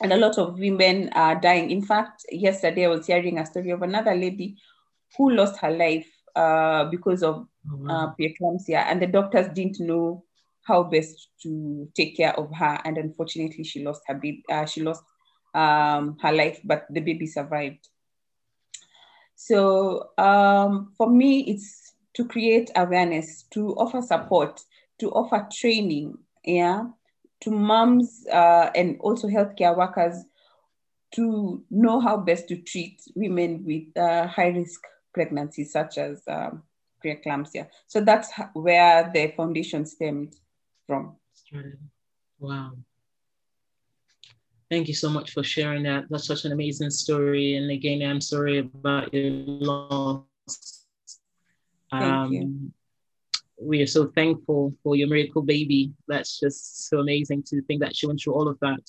And 0.00 0.12
a 0.12 0.16
lot 0.16 0.38
of 0.38 0.58
women 0.58 1.10
are 1.14 1.38
dying. 1.38 1.70
In 1.70 1.82
fact, 1.82 2.24
yesterday 2.30 2.86
I 2.86 2.88
was 2.88 3.06
hearing 3.06 3.38
a 3.38 3.46
story 3.46 3.70
of 3.70 3.82
another 3.82 4.14
lady 4.14 4.56
who 5.16 5.30
lost 5.30 5.58
her 5.60 5.70
life 5.70 6.08
uh, 6.34 6.86
because 6.86 7.22
of 7.22 7.46
oh, 7.70 7.88
uh, 7.88 8.14
preeclampsia, 8.14 8.84
and 8.86 9.02
the 9.02 9.06
doctors 9.06 9.48
didn't 9.54 9.80
know 9.80 10.24
how 10.62 10.82
best 10.82 11.28
to 11.42 11.88
take 11.94 12.16
care 12.16 12.38
of 12.38 12.50
her. 12.54 12.80
And 12.84 12.96
unfortunately, 12.96 13.64
she 13.64 13.84
lost 13.84 14.02
her 14.06 14.14
baby. 14.14 14.42
Uh, 14.50 14.64
she 14.64 14.82
lost 14.82 15.02
um, 15.54 16.16
her 16.22 16.32
life, 16.32 16.60
but 16.64 16.86
the 16.88 17.00
baby 17.00 17.26
survived. 17.26 17.88
So 19.34 20.10
um, 20.18 20.92
for 20.96 21.10
me, 21.10 21.40
it's 21.50 21.94
to 22.14 22.26
create 22.26 22.70
awareness, 22.76 23.44
to 23.50 23.74
offer 23.74 24.00
support, 24.00 24.60
to 25.00 25.10
offer 25.10 25.48
training, 25.52 26.16
yeah, 26.44 26.84
to 27.42 27.50
moms 27.50 28.26
uh, 28.32 28.70
and 28.74 28.98
also 29.00 29.28
healthcare 29.28 29.76
workers 29.76 30.24
to 31.14 31.62
know 31.70 32.00
how 32.00 32.16
best 32.16 32.48
to 32.48 32.56
treat 32.56 33.02
women 33.14 33.62
with 33.64 33.96
uh, 33.96 34.26
high 34.26 34.48
risk 34.48 34.80
pregnancies, 35.12 35.72
such 35.72 35.98
as 35.98 36.22
um, 36.28 36.62
preeclampsia. 37.04 37.68
So 37.86 38.00
that's 38.00 38.30
where 38.54 39.10
the 39.12 39.32
foundation 39.36 39.84
stemmed 39.84 40.36
from. 40.86 41.16
Wow. 42.38 42.72
Thank 44.70 44.88
you 44.88 44.94
so 44.94 45.10
much 45.10 45.32
for 45.32 45.42
sharing 45.42 45.82
that. 45.82 46.04
That's 46.08 46.26
such 46.26 46.46
an 46.46 46.52
amazing 46.52 46.90
story. 46.90 47.56
And 47.56 47.70
again, 47.70 48.02
I'm 48.02 48.22
sorry 48.22 48.58
about 48.58 49.12
your 49.12 49.30
loss. 49.30 50.86
Thank 51.90 52.02
um, 52.02 52.32
you. 52.32 52.72
We 53.60 53.82
are 53.82 53.86
so 53.86 54.06
thankful 54.14 54.74
for 54.82 54.96
your 54.96 55.08
miracle 55.08 55.42
baby. 55.42 55.92
That's 56.08 56.40
just 56.40 56.88
so 56.88 56.98
amazing 56.98 57.44
to 57.44 57.62
think 57.62 57.80
that 57.80 57.94
she 57.96 58.06
went 58.06 58.20
through 58.20 58.34
all 58.34 58.48
of 58.48 58.58
that. 58.60 58.82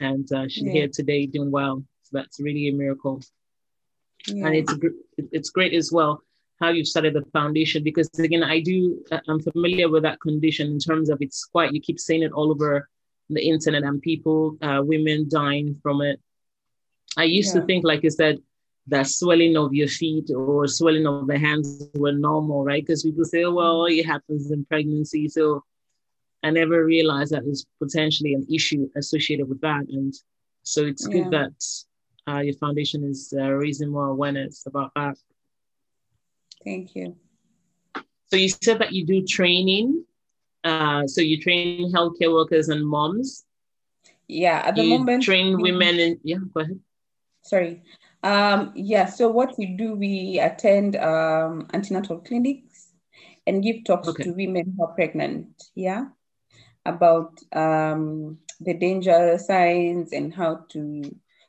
And 0.00 0.30
uh, 0.32 0.48
she's 0.48 0.64
yeah. 0.64 0.72
here 0.72 0.88
today 0.88 1.26
doing 1.26 1.50
well. 1.50 1.82
So 2.02 2.10
that's 2.18 2.40
really 2.40 2.68
a 2.68 2.72
miracle. 2.72 3.22
Yeah. 4.26 4.46
And 4.46 4.56
it's 4.56 4.74
it's 5.32 5.50
great 5.50 5.72
as 5.72 5.92
well 5.92 6.22
how 6.58 6.70
you've 6.70 6.88
started 6.88 7.12
the 7.12 7.22
foundation 7.34 7.84
because 7.84 8.08
again 8.18 8.42
I 8.42 8.60
do 8.60 9.04
uh, 9.12 9.20
I'm 9.28 9.42
familiar 9.42 9.90
with 9.90 10.04
that 10.04 10.18
condition 10.20 10.68
in 10.68 10.78
terms 10.78 11.10
of 11.10 11.18
it's 11.20 11.44
quite 11.44 11.74
you 11.74 11.82
keep 11.82 12.00
saying 12.00 12.22
it 12.22 12.32
all 12.32 12.50
over 12.50 12.88
the 13.30 13.48
internet 13.48 13.82
and 13.82 14.00
people, 14.00 14.56
uh, 14.62 14.80
women 14.82 15.28
dying 15.28 15.78
from 15.82 16.00
it. 16.02 16.20
I 17.16 17.24
used 17.24 17.54
yeah. 17.54 17.60
to 17.60 17.66
think, 17.66 17.84
like 17.84 18.02
you 18.02 18.10
said, 18.10 18.38
that 18.88 19.06
swelling 19.06 19.56
of 19.56 19.74
your 19.74 19.88
feet 19.88 20.30
or 20.30 20.66
swelling 20.68 21.06
of 21.06 21.26
the 21.26 21.38
hands 21.38 21.88
were 21.94 22.12
normal, 22.12 22.64
right? 22.64 22.84
Because 22.84 23.02
people 23.02 23.24
say, 23.24 23.44
oh, 23.44 23.52
well, 23.52 23.84
it 23.86 24.06
happens 24.06 24.50
in 24.50 24.64
pregnancy. 24.64 25.28
So 25.28 25.64
I 26.42 26.50
never 26.50 26.84
realized 26.84 27.32
that 27.32 27.44
there's 27.44 27.66
potentially 27.82 28.34
an 28.34 28.46
issue 28.52 28.88
associated 28.96 29.48
with 29.48 29.60
that. 29.62 29.86
And 29.88 30.14
so 30.62 30.84
it's 30.84 31.06
yeah. 31.08 31.14
good 31.14 31.30
that 31.32 32.32
uh, 32.32 32.40
your 32.40 32.54
foundation 32.54 33.04
is 33.04 33.34
uh, 33.36 33.50
raising 33.50 33.90
more 33.90 34.08
awareness 34.08 34.64
about 34.66 34.92
that. 34.94 35.16
Thank 36.64 36.94
you. 36.94 37.16
So 38.28 38.36
you 38.36 38.48
said 38.48 38.80
that 38.80 38.92
you 38.92 39.04
do 39.04 39.24
training 39.24 40.04
uh, 40.66 41.06
so 41.06 41.20
you 41.20 41.40
train 41.40 41.92
healthcare 41.92 42.32
workers 42.32 42.68
and 42.68 42.84
moms. 42.84 43.44
Yeah, 44.26 44.62
at 44.66 44.74
the 44.74 44.82
you 44.82 44.98
moment, 44.98 45.22
train 45.22 45.60
women 45.66 46.00
and 46.00 46.18
yeah. 46.24 46.38
Go 46.52 46.60
ahead. 46.60 46.80
Sorry. 47.42 47.82
Um, 48.26 48.72
yeah. 48.74 49.06
So 49.06 49.28
what 49.28 49.56
we 49.56 49.66
do, 49.66 49.94
we 49.94 50.40
attend 50.40 50.96
um, 50.96 51.68
antenatal 51.72 52.18
clinics 52.18 52.88
and 53.46 53.62
give 53.62 53.84
talks 53.84 54.08
okay. 54.08 54.24
to 54.24 54.32
women 54.32 54.74
who 54.76 54.84
are 54.84 54.94
pregnant. 54.94 55.48
Yeah, 55.74 56.06
about 56.84 57.38
um, 57.52 58.38
the 58.60 58.74
danger 58.74 59.38
signs 59.38 60.12
and 60.12 60.34
how 60.34 60.64
to. 60.70 61.02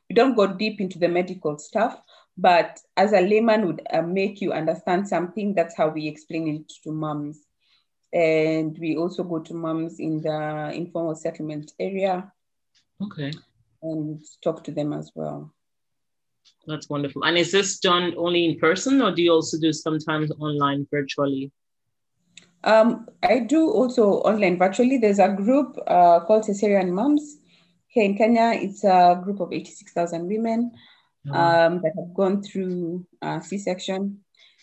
We 0.08 0.14
don't 0.14 0.36
go 0.36 0.46
deep 0.46 0.80
into 0.80 0.98
the 0.98 1.08
medical 1.08 1.58
stuff, 1.58 2.00
but 2.36 2.78
as 2.96 3.12
a 3.12 3.20
layman 3.20 3.66
would 3.66 3.82
uh, 3.92 4.02
make 4.02 4.40
you 4.40 4.52
understand 4.52 5.08
something. 5.08 5.54
That's 5.54 5.76
how 5.76 5.88
we 5.88 6.06
explain 6.06 6.48
it 6.48 6.72
to 6.84 6.92
moms 6.92 7.40
and 8.12 8.74
we 8.80 8.96
also 8.96 9.22
go 9.22 9.38
to 9.38 9.54
moms 9.54 10.00
in 10.00 10.22
the 10.22 10.70
informal 10.74 11.14
settlement 11.14 11.72
area. 11.78 12.32
Okay. 13.02 13.32
And 13.82 14.20
talk 14.42 14.64
to 14.64 14.70
them 14.70 14.92
as 14.92 15.12
well. 15.14 15.52
That's 16.66 16.88
wonderful. 16.88 17.24
And 17.24 17.38
is 17.38 17.52
this 17.52 17.78
done 17.78 18.14
only 18.16 18.44
in 18.44 18.58
person 18.58 19.00
or 19.00 19.14
do 19.14 19.22
you 19.22 19.32
also 19.32 19.58
do 19.58 19.72
sometimes 19.72 20.30
online 20.38 20.86
virtually? 20.90 21.50
Um, 22.64 23.06
I 23.22 23.40
do 23.40 23.70
also 23.70 24.20
online 24.22 24.58
virtually. 24.58 24.98
There's 24.98 25.18
a 25.18 25.28
group 25.28 25.78
uh, 25.86 26.20
called 26.20 26.44
Cesarean 26.44 26.90
Moms 26.90 27.38
here 27.86 28.04
in 28.04 28.16
Kenya. 28.16 28.52
It's 28.54 28.84
a 28.84 29.20
group 29.22 29.40
of 29.40 29.52
86,000 29.52 30.26
women 30.26 30.72
oh. 31.30 31.34
um, 31.34 31.80
that 31.82 31.92
have 31.96 32.12
gone 32.14 32.42
through 32.42 33.06
uh, 33.22 33.40
C-section 33.40 34.18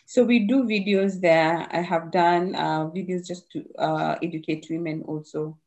so 0.06 0.24
we 0.24 0.46
do 0.46 0.64
videos 0.64 1.20
there. 1.20 1.68
I 1.72 1.82
have 1.82 2.12
done 2.12 2.54
uh, 2.56 2.86
videos 2.90 3.26
just 3.26 3.52
to 3.52 3.66
uh, 3.78 4.16
educate 4.22 4.68
women 4.70 5.02
also. 5.08 5.58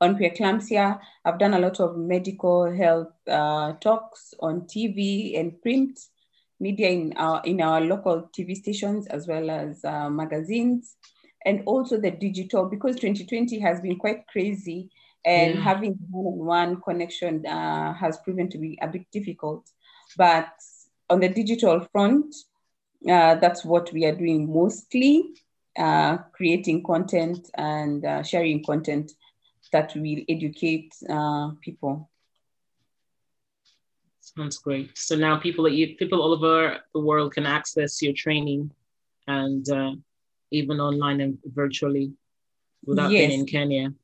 On 0.00 0.16
preeclampsia, 0.16 1.00
I've 1.24 1.38
done 1.38 1.54
a 1.54 1.58
lot 1.58 1.80
of 1.80 1.96
medical 1.96 2.70
health 2.70 3.12
uh, 3.26 3.72
talks 3.74 4.32
on 4.40 4.62
TV 4.62 5.38
and 5.38 5.60
print 5.60 5.98
media 6.60 6.88
in 6.88 7.12
our, 7.16 7.42
in 7.44 7.60
our 7.60 7.80
local 7.80 8.30
TV 8.36 8.56
stations 8.56 9.06
as 9.08 9.26
well 9.26 9.50
as 9.50 9.84
uh, 9.84 10.08
magazines 10.08 10.96
and 11.44 11.62
also 11.66 12.00
the 12.00 12.10
digital 12.10 12.66
because 12.66 12.96
2020 12.96 13.58
has 13.58 13.80
been 13.80 13.96
quite 13.96 14.26
crazy 14.28 14.90
and 15.24 15.54
yeah. 15.54 15.60
having 15.60 15.98
one-on-one 16.10 16.80
connection 16.80 17.44
uh, 17.46 17.92
has 17.94 18.18
proven 18.18 18.48
to 18.50 18.58
be 18.58 18.78
a 18.80 18.88
bit 18.88 19.04
difficult. 19.12 19.68
But 20.16 20.48
on 21.10 21.20
the 21.20 21.28
digital 21.28 21.80
front, 21.92 22.34
uh, 23.08 23.36
that's 23.36 23.64
what 23.64 23.92
we 23.92 24.04
are 24.04 24.14
doing 24.14 24.52
mostly, 24.52 25.34
uh, 25.78 26.18
creating 26.32 26.82
content 26.84 27.50
and 27.54 28.04
uh, 28.04 28.22
sharing 28.22 28.64
content 28.64 29.12
that 29.72 29.94
will 29.94 30.22
educate 30.28 30.94
uh, 31.08 31.50
people. 31.60 32.08
Sounds 34.20 34.58
great. 34.58 34.96
So 34.96 35.16
now 35.16 35.38
people 35.38 35.68
you, 35.68 35.96
people 35.96 36.22
all 36.22 36.32
over 36.32 36.78
the 36.92 37.00
world 37.00 37.32
can 37.32 37.46
access 37.46 38.02
your 38.02 38.12
training 38.12 38.70
and 39.26 39.68
uh, 39.70 39.92
even 40.50 40.80
online 40.80 41.20
and 41.20 41.38
virtually 41.44 42.12
without 42.84 43.10
yes. 43.10 43.28
being 43.28 43.40
in 43.40 43.46
Kenya. 43.46 43.94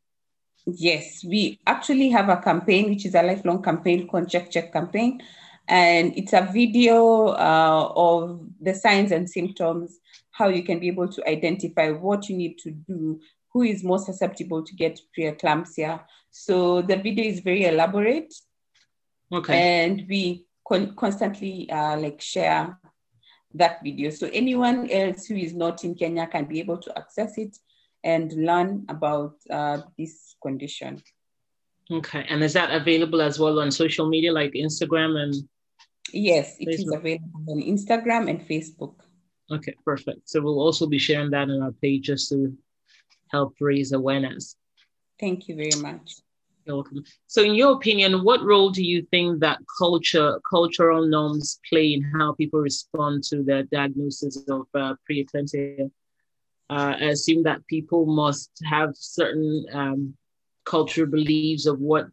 Yes, 0.67 1.23
we 1.25 1.61
actually 1.67 2.09
have 2.09 2.31
a 2.31 2.39
campaign, 2.39 2.89
which 2.89 3.05
is 3.05 3.15
a 3.15 3.23
lifelong 3.23 3.63
campaign 3.63 4.09
called 4.09 4.31
Check 4.31 4.51
Check 4.51 4.73
campaign 4.73 5.21
and 5.69 6.17
it's 6.17 6.33
a 6.33 6.49
video 6.53 7.29
uh, 7.29 7.93
of 7.97 8.41
the 8.61 8.75
signs 8.75 9.13
and 9.13 9.29
symptoms, 9.29 9.99
how 10.31 10.49
you 10.49 10.63
can 10.63 10.79
be 10.79 10.89
able 10.89 11.09
to 11.09 11.27
identify 11.29 11.91
what 11.91 12.29
you 12.29 12.37
need 12.37 12.59
to 12.59 12.71
do, 12.71 13.21
who 13.55 13.63
is 13.63 13.85
more 13.85 14.01
susceptible 14.01 14.65
to 14.65 14.75
get 14.75 15.01
preeclampsia. 15.17 16.01
So 16.31 16.83
the 16.83 16.97
video 16.97 17.25
is 17.25 17.41
very 17.41 17.65
elaborate. 17.65 18.35
Okay. 19.33 19.85
And 19.85 20.05
we 20.09 20.47
con- 20.67 20.95
constantly 20.97 21.71
uh, 21.71 21.97
like 21.97 22.21
share 22.21 22.77
that 23.55 23.79
video. 23.85 24.11
So 24.11 24.29
anyone 24.33 24.91
else 24.91 25.27
who 25.27 25.37
is 25.37 25.55
not 25.55 25.85
in 25.85 25.95
Kenya 25.95 26.27
can 26.27 26.47
be 26.47 26.59
able 26.59 26.79
to 26.79 26.99
access 26.99 27.39
it 27.39 27.57
and 28.03 28.33
learn 28.33 28.85
about 28.89 29.37
uh, 29.49 29.79
this 29.97 30.35
condition. 30.43 31.01
Okay. 31.91 32.27
And 32.29 32.43
is 32.43 32.55
that 32.55 32.75
available 32.75 33.23
as 33.23 33.39
well 33.39 33.61
on 33.61 33.71
social 33.71 34.09
media 34.09 34.33
like 34.33 34.53
Instagram 34.53 35.17
and 35.23 35.35
Yes, 36.13 36.57
it 36.59 36.69
Facebook. 36.69 36.73
is 36.73 36.93
available 36.93 37.45
on 37.49 37.63
Instagram 37.63 38.29
and 38.29 38.41
Facebook. 38.41 38.95
Okay, 39.51 39.75
perfect. 39.85 40.29
So 40.29 40.41
we'll 40.41 40.61
also 40.61 40.87
be 40.87 40.99
sharing 40.99 41.31
that 41.31 41.49
on 41.51 41.63
our 41.63 41.73
page 41.73 42.03
just 42.07 42.29
to 42.31 42.57
help 43.35 43.55
raise 43.61 43.93
awareness. 43.93 44.57
Thank 45.19 45.49
you 45.49 45.55
very 45.63 45.79
much. 45.89 46.07
You're 46.65 46.77
welcome. 46.77 47.05
So, 47.27 47.43
in 47.43 47.55
your 47.55 47.73
opinion, 47.79 48.25
what 48.29 48.43
role 48.43 48.71
do 48.71 48.83
you 48.93 49.01
think 49.13 49.41
that 49.41 49.59
culture, 49.83 50.31
cultural 50.55 51.03
norms 51.07 51.61
play 51.69 51.87
in 51.97 52.03
how 52.17 52.33
people 52.41 52.61
respond 52.61 53.23
to 53.31 53.37
the 53.49 53.59
diagnosis 53.71 54.35
of 54.49 54.63
uh, 54.75 54.95
preeclampsia? 55.05 55.91
Uh, 56.71 56.95
I 57.05 57.09
assume 57.17 57.43
that 57.43 57.67
people 57.67 58.03
must 58.07 58.51
have 58.65 58.91
certain 58.97 59.67
um, 59.81 60.01
cultural 60.65 61.11
beliefs 61.11 61.67
of 61.67 61.79
what 61.79 62.13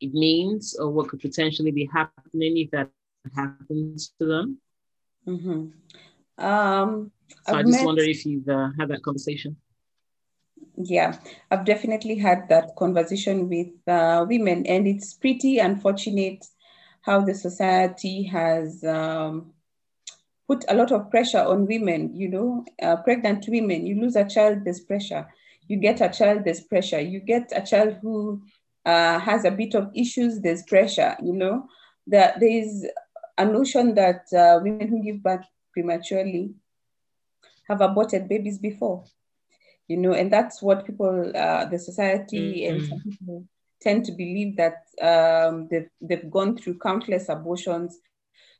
it 0.00 0.12
means 0.12 0.62
or 0.80 0.90
what 0.90 1.08
could 1.08 1.20
potentially 1.20 1.70
be 1.70 1.88
happening 1.92 2.56
if 2.56 2.70
that 2.72 2.88
happens 3.36 4.12
to 4.18 4.24
them? 4.26 4.58
Mm-hmm. 5.26 6.44
Um, 6.44 7.12
so 7.46 7.54
I've 7.54 7.58
i 7.58 7.62
just 7.62 7.78
met, 7.78 7.86
wonder 7.86 8.02
if 8.02 8.26
you've 8.26 8.48
uh, 8.48 8.68
had 8.78 8.88
that 8.88 9.02
conversation. 9.02 9.56
Yeah, 10.84 11.18
I've 11.50 11.64
definitely 11.64 12.16
had 12.16 12.48
that 12.48 12.74
conversation 12.76 13.48
with 13.48 13.68
uh, 13.86 14.24
women, 14.28 14.64
and 14.66 14.86
it's 14.86 15.14
pretty 15.14 15.58
unfortunate 15.58 16.46
how 17.02 17.20
the 17.20 17.34
society 17.34 18.22
has 18.24 18.82
um, 18.84 19.52
put 20.46 20.64
a 20.68 20.74
lot 20.74 20.92
of 20.92 21.10
pressure 21.10 21.40
on 21.40 21.66
women. 21.66 22.14
You 22.14 22.28
know, 22.28 22.64
uh, 22.82 22.96
pregnant 22.96 23.46
women, 23.48 23.86
you 23.86 24.00
lose 24.00 24.16
a 24.16 24.28
child, 24.28 24.64
there's 24.64 24.80
pressure. 24.80 25.26
You 25.68 25.76
get 25.76 26.00
a 26.00 26.08
child, 26.08 26.44
there's 26.44 26.60
pressure. 26.60 27.00
You 27.00 27.20
get 27.20 27.52
a 27.54 27.62
child 27.62 27.96
who 28.00 28.42
uh, 28.86 29.18
has 29.18 29.44
a 29.44 29.50
bit 29.50 29.74
of 29.74 29.90
issues, 29.94 30.40
there's 30.40 30.62
pressure. 30.62 31.16
You 31.22 31.34
know, 31.34 31.68
that 32.06 32.40
there 32.40 32.50
is 32.50 32.86
a 33.38 33.44
notion 33.44 33.94
that 33.96 34.24
uh, 34.32 34.60
women 34.62 34.88
who 34.88 35.02
give 35.02 35.22
birth 35.22 35.44
prematurely 35.72 36.54
have 37.68 37.80
aborted 37.80 38.28
babies 38.28 38.58
before 38.58 39.04
you 39.90 39.96
know 39.96 40.12
and 40.12 40.32
that's 40.32 40.62
what 40.62 40.86
people 40.86 41.32
uh, 41.34 41.64
the 41.64 41.78
society 41.78 42.62
mm-hmm. 42.62 42.76
and 42.76 42.88
some 42.88 43.00
people 43.00 43.44
tend 43.80 44.04
to 44.04 44.12
believe 44.12 44.56
that 44.56 44.84
um, 45.02 45.66
they've, 45.68 45.88
they've 46.00 46.30
gone 46.30 46.56
through 46.56 46.78
countless 46.78 47.28
abortions 47.28 47.98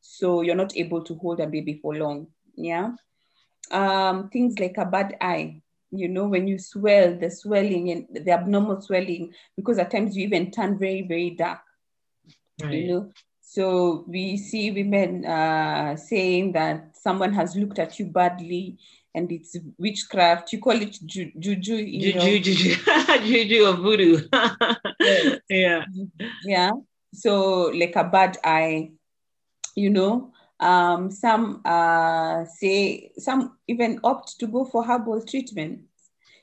so 0.01 0.41
you're 0.41 0.57
not 0.57 0.77
able 0.77 1.05
to 1.05 1.15
hold 1.15 1.39
a 1.39 1.47
baby 1.47 1.79
for 1.81 1.95
long 1.95 2.27
yeah 2.57 2.91
um, 3.71 4.29
things 4.31 4.59
like 4.59 4.77
a 4.77 4.85
bad 4.85 5.17
eye 5.21 5.63
you 5.93 6.09
know 6.09 6.27
when 6.27 6.49
you 6.49 6.59
swell 6.59 7.17
the 7.17 7.31
swelling 7.31 7.91
and 7.93 8.07
the 8.27 8.33
abnormal 8.33 8.81
swelling 8.81 9.33
because 9.57 9.79
at 9.79 9.91
times 9.91 10.17
you 10.17 10.25
even 10.25 10.51
turn 10.51 10.77
very 10.79 11.03
very 11.03 11.31
dark 11.31 11.61
right. 12.61 12.73
you 12.73 12.89
know 12.89 13.13
so 13.41 14.05
we 14.09 14.37
see 14.37 14.71
women 14.73 15.25
uh, 15.25 15.95
saying 15.95 16.53
that 16.53 16.97
someone 16.97 17.33
has 17.33 17.55
looked 17.55 17.79
at 17.79 18.01
you 18.01 18.07
badly 18.07 18.79
and 19.15 19.31
it's 19.33 19.57
witchcraft. 19.79 20.53
You 20.53 20.61
call 20.61 20.81
it 20.81 20.99
ju- 21.05 21.33
juju. 21.39 21.75
You 21.75 22.13
juju, 22.13 22.41
juju, 22.41 22.75
juju 23.25 23.67
or 23.67 23.75
voodoo. 23.75 24.21
yes. 25.01 25.39
Yeah. 25.51 25.85
Yeah. 26.45 26.71
So 27.13 27.71
like 27.75 27.97
a 27.97 28.05
bad 28.05 28.39
eye, 28.45 28.93
you 29.75 29.91
know. 29.91 30.33
Um, 30.61 31.11
some 31.11 31.63
uh, 31.65 32.45
say 32.45 33.13
some 33.17 33.57
even 33.67 33.99
opt 34.05 34.39
to 34.41 34.47
go 34.47 34.67
for 34.67 34.85
herbal 34.85 35.25
treatment, 35.25 35.81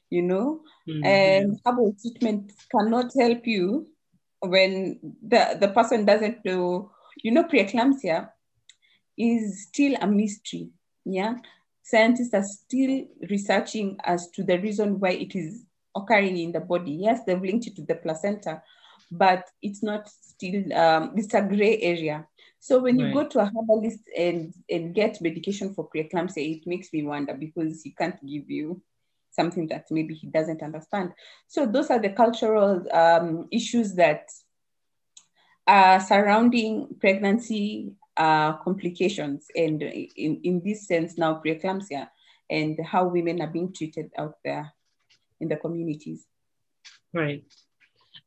you 0.10 0.24
know, 0.24 0.62
mm-hmm. 0.90 1.06
and 1.06 1.60
herbal 1.64 1.96
treatment 2.02 2.52
cannot 2.72 3.12
help 3.18 3.46
you 3.46 3.88
when 4.40 5.00
the, 5.22 5.58
the 5.60 5.68
person 5.68 6.04
doesn't 6.06 6.44
know, 6.44 6.92
you 7.24 7.32
know, 7.32 7.44
preeclampsia 7.44 8.30
is 9.20 9.68
still 9.68 9.96
a 10.02 10.08
mystery. 10.08 10.72
Yeah 11.06 11.36
scientists 11.88 12.34
are 12.34 12.44
still 12.44 13.06
researching 13.30 13.98
as 14.04 14.30
to 14.32 14.44
the 14.44 14.60
reason 14.60 15.00
why 15.00 15.12
it 15.12 15.34
is 15.36 15.64
occurring 15.96 16.38
in 16.38 16.52
the 16.52 16.60
body. 16.60 16.92
Yes, 16.92 17.22
they've 17.26 17.42
linked 17.42 17.68
it 17.68 17.78
to 17.78 17.82
the 17.84 17.96
placenta, 17.96 18.62
but 19.10 19.50
it's 19.62 19.82
not 19.82 20.10
still, 20.10 20.74
um, 20.74 21.14
it's 21.16 21.34
a 21.34 21.42
gray 21.42 21.80
area. 21.80 22.28
So 22.60 22.80
when 22.80 22.98
right. 22.98 23.08
you 23.08 23.14
go 23.14 23.30
to 23.30 23.40
a 23.40 23.46
herbalist 23.46 24.02
and, 24.18 24.54
and 24.70 24.94
get 24.94 25.22
medication 25.22 25.74
for 25.74 25.90
preeclampsia, 25.90 26.58
it 26.58 26.68
makes 26.68 26.92
me 26.92 27.04
wonder 27.04 27.34
because 27.34 27.82
he 27.84 27.92
can't 27.92 28.20
give 28.28 28.50
you 28.50 28.82
something 29.32 29.68
that 29.68 29.86
maybe 29.90 30.14
he 30.14 30.28
doesn't 30.28 30.62
understand. 30.62 31.14
So 31.48 31.66
those 31.66 31.90
are 31.90 32.00
the 32.00 32.10
cultural 32.10 32.84
um, 32.92 33.48
issues 33.50 33.96
that 33.96 34.30
are 35.66 36.02
surrounding 36.02 36.98
pregnancy 37.00 37.94
uh, 38.18 38.54
complications 38.58 39.48
and 39.56 39.82
in, 39.82 40.40
in 40.44 40.62
this 40.64 40.88
sense 40.88 41.18
now 41.18 41.42
preeclampsia 41.44 42.08
and 42.50 42.80
how 42.86 43.06
women 43.06 43.42
are 43.42 43.48
being 43.48 43.74
treated 43.74 44.10
out 44.18 44.36
there 44.44 44.74
in 45.40 45.48
the 45.48 45.56
communities. 45.56 46.26
Right. 47.14 47.44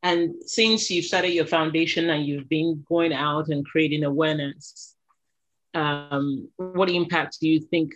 And 0.03 0.35
since 0.45 0.89
you've 0.89 1.05
started 1.05 1.33
your 1.33 1.45
foundation 1.45 2.09
and 2.09 2.25
you've 2.25 2.49
been 2.49 2.83
going 2.87 3.13
out 3.13 3.49
and 3.49 3.65
creating 3.65 4.03
awareness, 4.03 4.95
um, 5.73 6.49
what 6.57 6.89
impact 6.89 7.39
do 7.39 7.47
you 7.47 7.59
think 7.59 7.91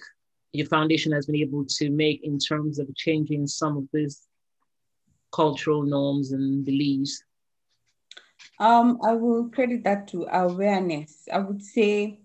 your 0.51 0.67
foundation 0.67 1.11
has 1.11 1.25
been 1.25 1.35
able 1.37 1.65
to 1.65 1.89
make 1.89 2.23
in 2.23 2.39
terms 2.39 2.79
of 2.79 2.93
changing 2.95 3.47
some 3.47 3.77
of 3.77 3.87
these 3.93 4.21
cultural 5.33 5.83
norms 5.83 6.31
and 6.31 6.65
beliefs 6.65 7.23
um, 8.59 8.99
I 9.05 9.13
will 9.13 9.49
credit 9.49 9.83
that 9.83 10.07
to 10.09 10.27
awareness. 10.31 11.27
I 11.31 11.39
would 11.39 11.61
say 11.61 12.19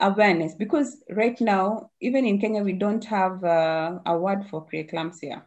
awareness 0.00 0.54
because 0.54 1.02
right 1.10 1.38
now, 1.40 1.90
even 2.00 2.24
in 2.24 2.40
Kenya, 2.40 2.62
we 2.62 2.72
don't 2.72 3.04
have 3.04 3.44
uh, 3.44 3.98
a 4.06 4.16
word 4.16 4.46
for 4.50 4.66
preeclampsia. 4.66 5.42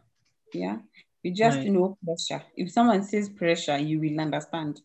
Yeah, 0.52 0.78
we 1.22 1.30
just 1.30 1.58
right. 1.58 1.68
know 1.68 1.98
pressure. 2.04 2.44
If 2.56 2.70
someone 2.70 3.02
says 3.02 3.28
pressure, 3.28 3.78
you 3.78 4.00
will 4.00 4.20
understand 4.20 4.80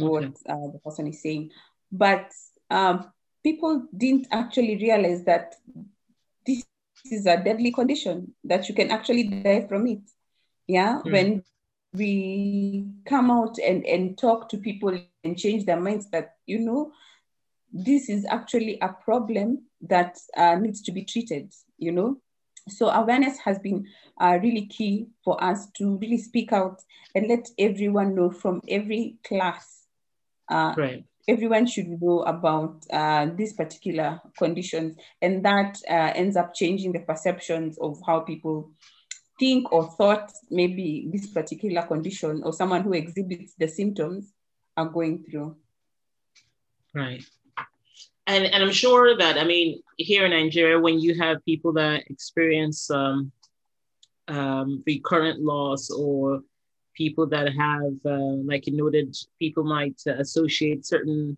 okay. 0.00 0.08
what 0.08 0.24
uh, 0.48 0.72
the 0.72 0.80
person 0.84 1.06
is 1.06 1.22
saying. 1.22 1.50
But 1.92 2.32
um, 2.70 3.12
people 3.44 3.86
didn't 3.96 4.26
actually 4.32 4.76
realize 4.76 5.24
that 5.24 5.54
this 6.46 6.64
is 7.10 7.26
a 7.26 7.36
deadly 7.36 7.70
condition 7.70 8.34
that 8.44 8.68
you 8.68 8.74
can 8.74 8.90
actually 8.90 9.24
die 9.24 9.66
from 9.68 9.86
it. 9.86 10.00
Yeah, 10.66 11.00
mm. 11.04 11.12
when 11.12 11.44
we 11.94 12.86
come 13.06 13.30
out 13.30 13.56
and, 13.58 13.86
and 13.86 14.18
talk 14.18 14.48
to 14.48 14.58
people 14.58 14.98
and 15.22 15.38
change 15.38 15.64
their 15.64 15.80
minds 15.80 16.10
that, 16.10 16.36
you 16.46 16.58
know, 16.58 16.92
this 17.72 18.08
is 18.08 18.24
actually 18.28 18.78
a 18.80 18.88
problem 18.88 19.62
that 19.82 20.18
uh, 20.36 20.56
needs 20.56 20.82
to 20.82 20.92
be 20.92 21.04
treated, 21.04 21.52
you 21.78 21.92
know. 21.92 22.18
So 22.68 22.88
awareness 22.88 23.38
has 23.38 23.58
been 23.58 23.86
uh, 24.20 24.38
really 24.42 24.66
key 24.66 25.08
for 25.24 25.42
us 25.42 25.68
to 25.78 25.96
really 25.98 26.18
speak 26.18 26.52
out 26.52 26.80
and 27.14 27.28
let 27.28 27.48
everyone 27.58 28.14
know 28.14 28.30
from 28.30 28.60
every 28.68 29.16
class. 29.24 29.86
Uh, 30.50 30.74
right. 30.76 31.04
Everyone 31.26 31.66
should 31.66 31.88
know 32.00 32.20
about 32.22 32.84
uh, 32.92 33.28
these 33.34 33.54
particular 33.54 34.20
conditions, 34.36 34.96
and 35.22 35.42
that 35.44 35.78
uh, 35.88 36.12
ends 36.14 36.36
up 36.36 36.54
changing 36.54 36.92
the 36.92 37.00
perceptions 37.00 37.78
of 37.78 37.98
how 38.06 38.20
people 38.20 38.70
think 39.38 39.72
or 39.72 39.90
thought 39.90 40.32
maybe 40.50 41.08
this 41.12 41.26
particular 41.26 41.82
condition 41.82 42.42
or 42.44 42.52
someone 42.52 42.82
who 42.82 42.92
exhibits 42.92 43.54
the 43.58 43.66
symptoms 43.66 44.32
are 44.76 44.86
going 44.86 45.24
through. 45.24 45.56
Right. 46.94 47.24
And, 48.26 48.44
and 48.46 48.62
I'm 48.62 48.72
sure 48.72 49.16
that, 49.18 49.36
I 49.36 49.44
mean, 49.44 49.82
here 49.96 50.24
in 50.24 50.30
Nigeria, 50.30 50.78
when 50.80 50.98
you 50.98 51.20
have 51.20 51.44
people 51.44 51.72
that 51.74 52.04
experience 52.08 52.90
um, 52.90 53.32
um, 54.28 54.82
recurrent 54.86 55.40
loss 55.40 55.90
or 55.90 56.40
people 56.94 57.26
that 57.26 57.52
have, 57.52 57.94
uh, 58.06 58.36
like 58.46 58.66
you 58.66 58.76
noted, 58.76 59.14
people 59.38 59.64
might 59.64 60.00
uh, 60.06 60.12
associate 60.12 60.86
certain 60.86 61.36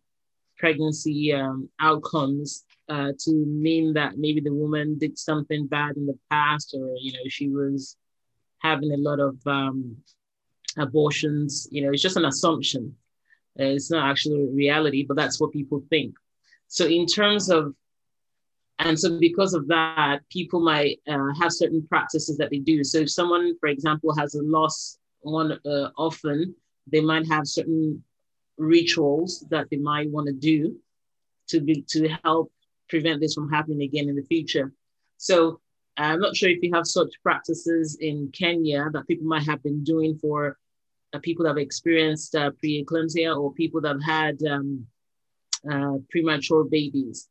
pregnancy 0.58 1.32
um, 1.32 1.68
outcomes 1.80 2.64
uh, 2.88 3.12
to 3.18 3.32
mean 3.32 3.92
that 3.94 4.18
maybe 4.18 4.40
the 4.40 4.52
woman 4.52 4.98
did 4.98 5.18
something 5.18 5.66
bad 5.66 5.96
in 5.96 6.06
the 6.06 6.18
past 6.30 6.74
or 6.74 6.96
you 7.00 7.12
know 7.12 7.28
she 7.28 7.48
was 7.48 7.96
having 8.58 8.92
a 8.92 8.96
lot 8.96 9.20
of 9.20 9.36
um, 9.46 9.96
abortions. 10.78 11.68
You 11.70 11.82
know 11.82 11.90
it's 11.92 12.02
just 12.02 12.16
an 12.16 12.24
assumption. 12.24 12.94
Uh, 13.58 13.64
it's 13.64 13.90
not 13.90 14.08
actually 14.08 14.46
reality 14.52 15.04
but 15.04 15.16
that's 15.16 15.40
what 15.40 15.52
people 15.52 15.82
think. 15.90 16.14
So 16.68 16.86
in 16.86 17.06
terms 17.06 17.50
of 17.50 17.74
and 18.78 18.98
so 18.98 19.18
because 19.18 19.54
of 19.54 19.66
that 19.68 20.20
people 20.30 20.60
might 20.60 21.00
uh, 21.08 21.32
have 21.40 21.52
certain 21.52 21.86
practices 21.88 22.36
that 22.36 22.50
they 22.50 22.58
do. 22.58 22.84
So 22.84 22.98
if 22.98 23.10
someone 23.10 23.56
for 23.58 23.68
example 23.68 24.14
has 24.16 24.34
a 24.34 24.42
loss 24.42 24.98
one 25.20 25.58
uh, 25.66 25.88
often 25.96 26.54
they 26.86 27.00
might 27.00 27.26
have 27.26 27.46
certain 27.46 28.02
rituals 28.58 29.44
that 29.50 29.68
they 29.70 29.76
might 29.76 30.10
want 30.10 30.26
to 30.28 30.32
do 30.32 30.76
to 31.48 31.60
be 31.60 31.82
to 31.88 32.08
help 32.24 32.52
prevent 32.88 33.20
this 33.20 33.34
from 33.34 33.50
happening 33.50 33.82
again 33.82 34.08
in 34.08 34.16
the 34.16 34.22
future. 34.22 34.72
So 35.16 35.60
I'm 35.96 36.20
not 36.20 36.36
sure 36.36 36.50
if 36.50 36.62
you 36.62 36.72
have 36.74 36.86
such 36.86 37.08
practices 37.22 37.96
in 38.00 38.30
Kenya 38.32 38.90
that 38.92 39.06
people 39.06 39.26
might 39.26 39.44
have 39.44 39.62
been 39.62 39.82
doing 39.82 40.18
for 40.18 40.58
uh, 41.14 41.18
people 41.20 41.44
that 41.44 41.50
have 41.50 41.58
experienced 41.58 42.34
uh, 42.34 42.50
preeclampsia 42.62 43.36
or 43.36 43.52
people 43.52 43.80
that 43.80 43.88
have 43.88 44.02
had 44.02 44.42
um, 44.44 44.86
uh, 45.70 45.96
premature 46.10 46.64
babies. 46.64 47.28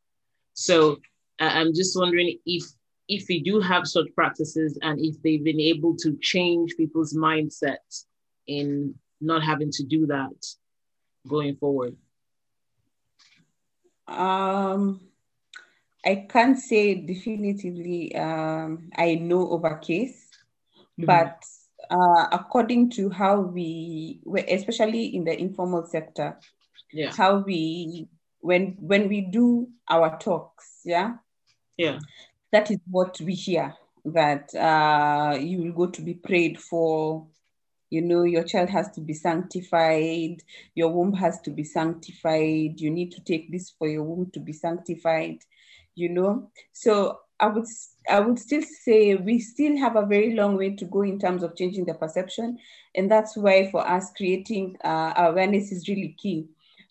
So 0.54 0.98
I'm 1.38 1.74
just 1.74 1.98
wondering 1.98 2.38
if 2.46 2.64
if 3.08 3.26
we 3.28 3.40
do 3.40 3.60
have 3.60 3.86
such 3.86 4.06
practices 4.16 4.76
and 4.82 4.98
if 5.00 5.22
they've 5.22 5.44
been 5.44 5.60
able 5.60 5.94
to 5.96 6.18
change 6.20 6.76
people's 6.76 7.14
mindsets 7.14 8.06
in 8.48 8.94
not 9.20 9.42
having 9.42 9.70
to 9.72 9.84
do 9.84 10.06
that 10.06 10.34
going 11.26 11.56
forward? 11.56 11.96
Um, 14.06 15.00
I 16.06 16.26
can't 16.28 16.56
say 16.56 16.94
definitively 16.94 18.14
um, 18.14 18.90
I 18.96 19.16
know 19.16 19.50
of 19.50 19.64
a 19.64 19.76
case, 19.78 20.30
mm-hmm. 20.98 21.04
but 21.04 21.42
uh, 21.90 22.28
according 22.30 22.90
to 22.90 23.10
how 23.10 23.40
we, 23.40 24.20
especially 24.48 25.16
in 25.16 25.24
the 25.24 25.36
informal 25.38 25.84
sector, 25.84 26.38
yeah. 26.92 27.12
how 27.12 27.38
we 27.38 28.08
when 28.40 28.76
when 28.78 29.08
we 29.08 29.20
do 29.20 29.68
our 29.90 30.16
talks, 30.18 30.80
yeah, 30.84 31.14
yeah, 31.76 31.98
that 32.52 32.70
is 32.70 32.78
what 32.88 33.20
we 33.20 33.34
hear 33.34 33.74
that 34.04 34.54
uh, 34.54 35.36
you 35.36 35.58
will 35.58 35.72
go 35.72 35.86
to 35.86 36.02
be 36.02 36.14
prayed 36.14 36.60
for 36.60 37.26
you 37.90 38.00
know 38.02 38.22
your 38.22 38.44
child 38.44 38.68
has 38.68 38.90
to 38.90 39.00
be 39.00 39.14
sanctified 39.14 40.42
your 40.74 40.88
womb 40.88 41.12
has 41.12 41.40
to 41.40 41.50
be 41.50 41.62
sanctified 41.62 42.80
you 42.80 42.90
need 42.90 43.12
to 43.12 43.20
take 43.22 43.50
this 43.50 43.70
for 43.70 43.88
your 43.88 44.02
womb 44.02 44.28
to 44.32 44.40
be 44.40 44.52
sanctified 44.52 45.38
you 45.96 46.08
know 46.08 46.48
so 46.72 47.18
i 47.40 47.46
would 47.46 47.66
i 48.08 48.20
would 48.20 48.38
still 48.38 48.62
say 48.62 49.16
we 49.16 49.38
still 49.38 49.76
have 49.76 49.96
a 49.96 50.06
very 50.06 50.34
long 50.34 50.56
way 50.56 50.70
to 50.70 50.84
go 50.84 51.02
in 51.02 51.18
terms 51.18 51.42
of 51.42 51.56
changing 51.56 51.84
the 51.84 51.94
perception 51.94 52.56
and 52.94 53.10
that's 53.10 53.36
why 53.36 53.68
for 53.70 53.86
us 53.86 54.12
creating 54.16 54.76
uh, 54.84 55.12
awareness 55.16 55.72
is 55.72 55.88
really 55.88 56.14
key 56.16 56.46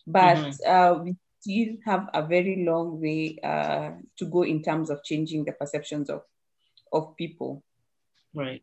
but 0.05 0.35
mm-hmm. 0.37 0.69
uh, 0.69 1.03
we 1.03 1.15
still 1.39 1.75
have 1.85 2.09
a 2.13 2.25
very 2.25 2.65
long 2.65 2.99
way 2.99 3.37
uh, 3.43 3.91
to 4.17 4.25
go 4.25 4.43
in 4.43 4.61
terms 4.61 4.89
of 4.89 5.03
changing 5.03 5.45
the 5.45 5.53
perceptions 5.53 6.09
of 6.09 6.21
of 6.91 7.15
people 7.15 7.63
right 8.33 8.61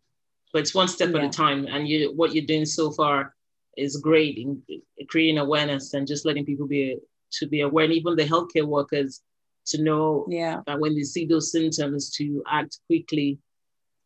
but 0.53 0.61
it's 0.61 0.75
one 0.75 0.89
step 0.89 1.11
yeah. 1.13 1.19
at 1.19 1.25
a 1.25 1.29
time. 1.31 1.67
And 1.67 1.89
you, 1.89 2.13
what 2.15 2.35
you're 2.35 2.47
doing 2.47 2.67
so 2.67 2.91
far 2.91 3.35
is 3.77 3.97
great 3.97 4.37
in 4.37 4.63
creating 5.09 5.39
awareness 5.39 5.95
and 5.95 6.07
just 6.07 6.27
letting 6.27 6.45
people 6.45 6.67
be 6.67 6.99
to 7.39 7.47
be 7.47 7.63
aware, 7.63 7.87
and 7.87 7.95
even 7.95 8.15
the 8.15 8.25
healthcare 8.25 8.67
workers 8.67 9.23
to 9.67 9.83
know 9.83 10.27
yeah. 10.29 10.61
that 10.67 10.79
when 10.79 10.95
they 10.95 11.03
see 11.03 11.27
those 11.27 11.53
symptoms, 11.53 12.11
to 12.17 12.43
act 12.49 12.79
quickly 12.87 13.39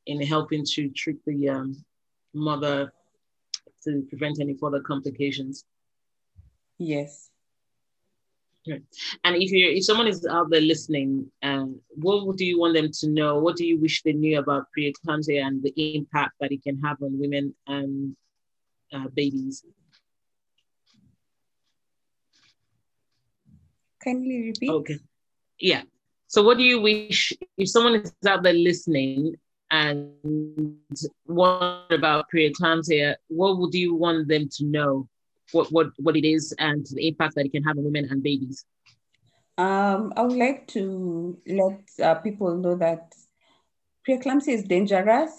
in 0.06 0.20
helping 0.22 0.64
to 0.64 0.88
treat 0.90 1.18
the 1.26 1.48
um, 1.48 1.84
mother 2.34 2.92
to 3.84 4.06
prevent 4.08 4.40
any 4.40 4.54
further 4.54 4.80
complications. 4.80 5.64
Yes. 6.78 7.30
And 8.68 9.36
if 9.36 9.52
you 9.52 9.68
if 9.70 9.84
someone 9.84 10.08
is 10.08 10.26
out 10.26 10.50
there 10.50 10.60
listening, 10.60 11.30
um, 11.42 11.80
what 11.94 12.36
do 12.36 12.44
you 12.44 12.58
want 12.58 12.74
them 12.74 12.90
to 13.00 13.08
know? 13.08 13.38
What 13.38 13.56
do 13.56 13.64
you 13.64 13.80
wish 13.80 14.02
they 14.02 14.12
knew 14.12 14.38
about 14.38 14.66
preeclampsia 14.76 15.40
and 15.40 15.62
the 15.62 15.94
impact 15.94 16.32
that 16.40 16.50
it 16.50 16.62
can 16.64 16.80
have 16.80 17.00
on 17.00 17.18
women 17.18 17.54
and 17.68 18.16
uh, 18.92 19.06
babies? 19.14 19.64
Kindly 24.02 24.48
repeat. 24.48 24.70
Okay. 24.70 24.98
Yeah. 25.58 25.82
So, 26.28 26.42
what 26.42 26.58
do 26.58 26.64
you 26.64 26.80
wish 26.80 27.32
if 27.56 27.68
someone 27.68 27.94
is 27.94 28.12
out 28.26 28.42
there 28.42 28.52
listening 28.52 29.36
and 29.70 30.10
what 31.24 31.86
about 31.90 32.26
preeclampsia? 32.32 33.14
What 33.28 33.58
would 33.58 33.74
you 33.74 33.94
want 33.94 34.28
them 34.28 34.48
to 34.56 34.64
know 34.64 35.08
what, 35.52 35.70
what, 35.70 35.88
what 35.98 36.16
it 36.16 36.26
is 36.26 36.54
and 36.58 36.84
the 36.92 37.08
impact 37.08 37.36
that 37.36 37.46
it 37.46 37.52
can 37.52 37.62
have 37.62 37.78
on 37.78 37.84
women 37.84 38.08
and 38.10 38.22
babies? 38.22 38.64
Um, 39.58 40.12
I 40.16 40.22
would 40.22 40.36
like 40.36 40.66
to 40.68 41.38
let 41.46 41.80
uh, 42.02 42.16
people 42.16 42.56
know 42.56 42.76
that 42.76 43.14
preeclampsia 44.06 44.48
is 44.48 44.64
dangerous. 44.64 45.32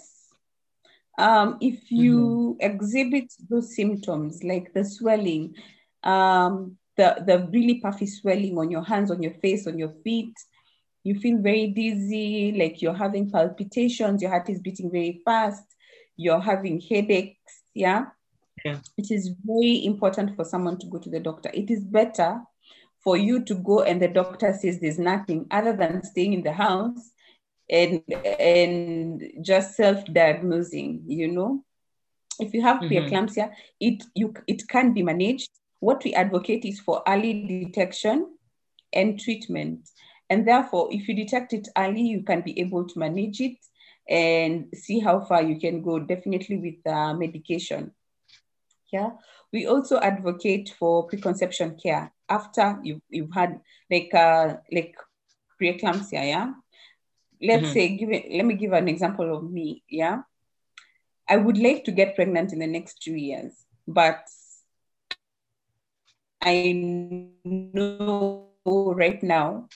Um, 1.18 1.58
if 1.60 1.90
you 1.90 2.56
mm-hmm. 2.60 2.72
exhibit 2.72 3.32
those 3.48 3.74
symptoms 3.74 4.42
like 4.42 4.72
the 4.72 4.84
swelling, 4.84 5.54
um, 6.02 6.77
the, 6.98 7.24
the 7.26 7.48
really 7.50 7.80
puffy 7.80 8.06
swelling 8.06 8.58
on 8.58 8.70
your 8.70 8.84
hands, 8.84 9.10
on 9.10 9.22
your 9.22 9.32
face, 9.34 9.66
on 9.66 9.78
your 9.78 9.94
feet, 10.04 10.34
you 11.04 11.18
feel 11.18 11.38
very 11.38 11.68
dizzy, 11.68 12.52
like 12.58 12.82
you're 12.82 12.92
having 12.92 13.30
palpitations, 13.30 14.20
your 14.20 14.30
heart 14.30 14.50
is 14.50 14.60
beating 14.60 14.90
very 14.90 15.22
fast, 15.24 15.64
you're 16.16 16.40
having 16.40 16.80
headaches, 16.80 17.62
yeah? 17.72 18.06
Yeah. 18.64 18.78
It 18.96 19.10
is 19.10 19.30
very 19.44 19.84
important 19.86 20.34
for 20.36 20.44
someone 20.44 20.78
to 20.80 20.86
go 20.86 20.98
to 20.98 21.08
the 21.08 21.20
doctor. 21.20 21.50
It 21.54 21.70
is 21.70 21.84
better 21.84 22.40
for 23.04 23.16
you 23.16 23.44
to 23.44 23.54
go 23.54 23.82
and 23.82 24.02
the 24.02 24.08
doctor 24.08 24.52
says 24.52 24.80
there's 24.80 24.98
nothing 24.98 25.46
other 25.52 25.74
than 25.74 26.02
staying 26.02 26.32
in 26.32 26.42
the 26.42 26.52
house 26.52 27.12
and 27.70 28.02
and 28.40 29.22
just 29.42 29.76
self-diagnosing, 29.76 31.04
you 31.06 31.28
know. 31.28 31.64
If 32.40 32.54
you 32.54 32.62
have 32.62 32.80
mm-hmm. 32.80 32.92
preeclampsia, 32.92 33.52
it 33.80 34.02
you 34.14 34.34
it 34.46 34.66
can 34.68 34.92
be 34.92 35.02
managed. 35.02 35.50
What 35.80 36.02
we 36.04 36.14
advocate 36.14 36.64
is 36.64 36.80
for 36.80 37.02
early 37.06 37.64
detection 37.64 38.36
and 38.92 39.18
treatment. 39.18 39.88
And 40.30 40.46
therefore, 40.46 40.88
if 40.90 41.08
you 41.08 41.14
detect 41.14 41.52
it 41.52 41.68
early, 41.76 42.02
you 42.02 42.22
can 42.22 42.42
be 42.42 42.58
able 42.60 42.86
to 42.86 42.98
manage 42.98 43.40
it 43.40 43.56
and 44.08 44.66
see 44.74 45.00
how 45.00 45.20
far 45.20 45.42
you 45.42 45.58
can 45.58 45.82
go, 45.82 45.98
definitely 45.98 46.56
with 46.56 46.92
uh, 46.92 47.14
medication. 47.14 47.92
Yeah. 48.92 49.10
We 49.52 49.66
also 49.66 49.98
advocate 50.00 50.74
for 50.78 51.06
preconception 51.06 51.78
care 51.82 52.12
after 52.28 52.78
you've, 52.82 53.02
you've 53.08 53.32
had 53.32 53.60
like 53.90 54.12
uh, 54.14 54.56
like 54.72 54.94
preeclampsia. 55.60 56.12
Yeah. 56.12 56.52
Let's 57.40 57.64
mm-hmm. 57.64 57.72
say, 57.72 57.96
give 57.96 58.10
it, 58.10 58.24
let 58.32 58.44
me 58.44 58.54
give 58.54 58.72
an 58.72 58.88
example 58.88 59.36
of 59.36 59.50
me. 59.50 59.82
Yeah. 59.88 60.22
I 61.28 61.36
would 61.36 61.58
like 61.58 61.84
to 61.84 61.92
get 61.92 62.16
pregnant 62.16 62.52
in 62.52 62.58
the 62.58 62.66
next 62.66 63.02
two 63.02 63.14
years, 63.14 63.52
but 63.86 64.20
I 66.40 67.30
know 67.44 68.48
right 68.64 69.22
now, 69.22 69.68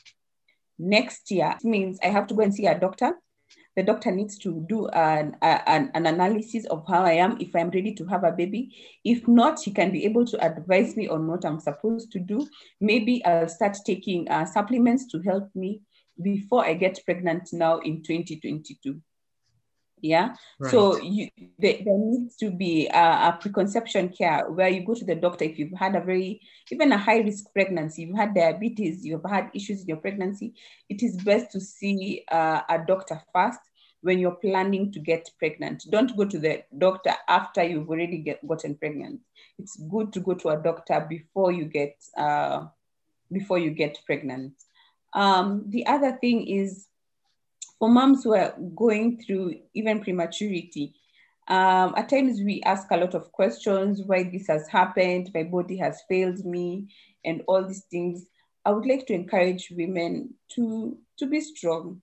next 0.78 1.30
year 1.30 1.56
means 1.62 1.98
I 2.02 2.08
have 2.08 2.26
to 2.28 2.34
go 2.34 2.42
and 2.42 2.54
see 2.54 2.66
a 2.66 2.78
doctor 2.78 3.14
the 3.74 3.82
doctor 3.82 4.10
needs 4.10 4.36
to 4.38 4.64
do 4.68 4.86
an, 4.88 5.36
an, 5.40 5.90
an 5.94 6.06
analysis 6.06 6.66
of 6.66 6.84
how 6.86 7.04
I 7.04 7.12
am, 7.12 7.38
if 7.40 7.56
I'm 7.56 7.70
ready 7.70 7.94
to 7.94 8.04
have 8.06 8.24
a 8.24 8.32
baby. 8.32 8.76
If 9.04 9.26
not, 9.26 9.62
he 9.62 9.70
can 9.70 9.90
be 9.90 10.04
able 10.04 10.26
to 10.26 10.44
advise 10.44 10.94
me 10.94 11.08
on 11.08 11.26
what 11.26 11.44
I'm 11.44 11.58
supposed 11.58 12.12
to 12.12 12.18
do. 12.18 12.46
Maybe 12.80 13.24
I'll 13.24 13.48
start 13.48 13.78
taking 13.86 14.28
uh, 14.28 14.44
supplements 14.44 15.06
to 15.12 15.22
help 15.22 15.48
me 15.54 15.80
before 16.22 16.64
I 16.64 16.74
get 16.74 17.00
pregnant 17.06 17.48
now 17.52 17.78
in 17.78 18.02
2022 18.02 19.00
yeah? 20.02 20.34
Right. 20.58 20.70
so 20.70 21.00
you, 21.00 21.28
there, 21.58 21.78
there, 21.84 21.98
needs 21.98 22.36
to 22.36 22.50
be 22.50 22.88
a, 22.88 22.98
a, 22.98 23.38
preconception 23.40 24.10
care 24.10 24.50
where 24.50 24.68
you 24.68 24.84
go 24.84 24.94
to 24.94 25.04
the 25.04 25.14
doctor 25.14 25.44
if 25.44 25.58
you've 25.58 25.78
had 25.78 25.94
a 25.94 26.00
very 26.00 26.40
even 26.70 26.92
a 26.92 26.98
high 26.98 27.20
risk 27.20 27.46
pregnancy 27.52 28.02
you've 28.02 28.16
had 28.16 28.34
diabetes 28.34 29.04
you've 29.04 29.24
had 29.28 29.50
issues 29.54 29.82
in 29.82 29.88
your 29.88 29.96
pregnancy 29.98 30.54
it 30.88 31.02
is 31.02 31.16
best 31.22 31.52
to 31.52 31.60
see 31.60 32.24
uh, 32.30 32.62
a 32.68 32.78
doctor 32.86 33.22
first 33.32 33.60
when 34.02 34.18
you're 34.18 34.34
planning 34.34 34.92
to 34.92 34.98
get 34.98 35.30
pregnant. 35.38 35.84
Don't 35.90 36.14
go 36.16 36.24
to 36.24 36.38
the 36.38 36.64
doctor 36.76 37.12
after 37.28 37.62
you've 37.62 37.88
already 37.88 38.18
get, 38.18 38.46
gotten 38.46 38.74
pregnant. 38.74 39.20
It's 39.58 39.76
good 39.76 40.12
to 40.12 40.20
go 40.20 40.34
to 40.34 40.48
a 40.48 40.60
doctor 40.60 41.06
before 41.08 41.52
you 41.52 41.64
get 41.64 41.96
uh, 42.16 42.66
before 43.30 43.58
you 43.58 43.70
get 43.70 43.98
pregnant. 44.04 44.54
Um, 45.14 45.64
the 45.68 45.86
other 45.86 46.18
thing 46.20 46.46
is 46.46 46.88
for 47.82 47.88
moms 47.88 48.22
who 48.22 48.32
are 48.32 48.54
going 48.76 49.20
through 49.20 49.56
even 49.74 49.98
prematurity, 49.98 50.94
um, 51.48 51.92
at 51.96 52.08
times 52.08 52.40
we 52.40 52.62
ask 52.64 52.86
a 52.92 52.96
lot 52.96 53.12
of 53.12 53.32
questions 53.32 54.00
why 54.06 54.22
this 54.22 54.46
has 54.46 54.68
happened, 54.68 55.32
my 55.34 55.42
body 55.42 55.78
has 55.78 56.00
failed 56.08 56.44
me, 56.44 56.86
and 57.24 57.42
all 57.48 57.66
these 57.66 57.82
things. 57.90 58.24
I 58.64 58.70
would 58.70 58.86
like 58.86 59.08
to 59.08 59.14
encourage 59.14 59.72
women 59.72 60.34
to, 60.54 60.96
to 61.18 61.26
be 61.26 61.40
strong. 61.40 62.00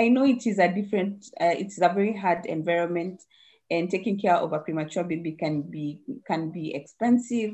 I 0.00 0.08
know 0.08 0.24
it 0.24 0.48
is 0.48 0.58
a 0.58 0.66
different, 0.66 1.24
uh, 1.40 1.54
it's 1.56 1.80
a 1.80 1.90
very 1.90 2.16
hard 2.16 2.44
environment, 2.46 3.22
and 3.70 3.88
taking 3.88 4.18
care 4.18 4.34
of 4.34 4.52
a 4.52 4.58
premature 4.58 5.04
baby 5.04 5.36
can 5.38 5.62
be 5.62 6.00
can 6.26 6.50
be 6.50 6.74
expensive, 6.74 7.52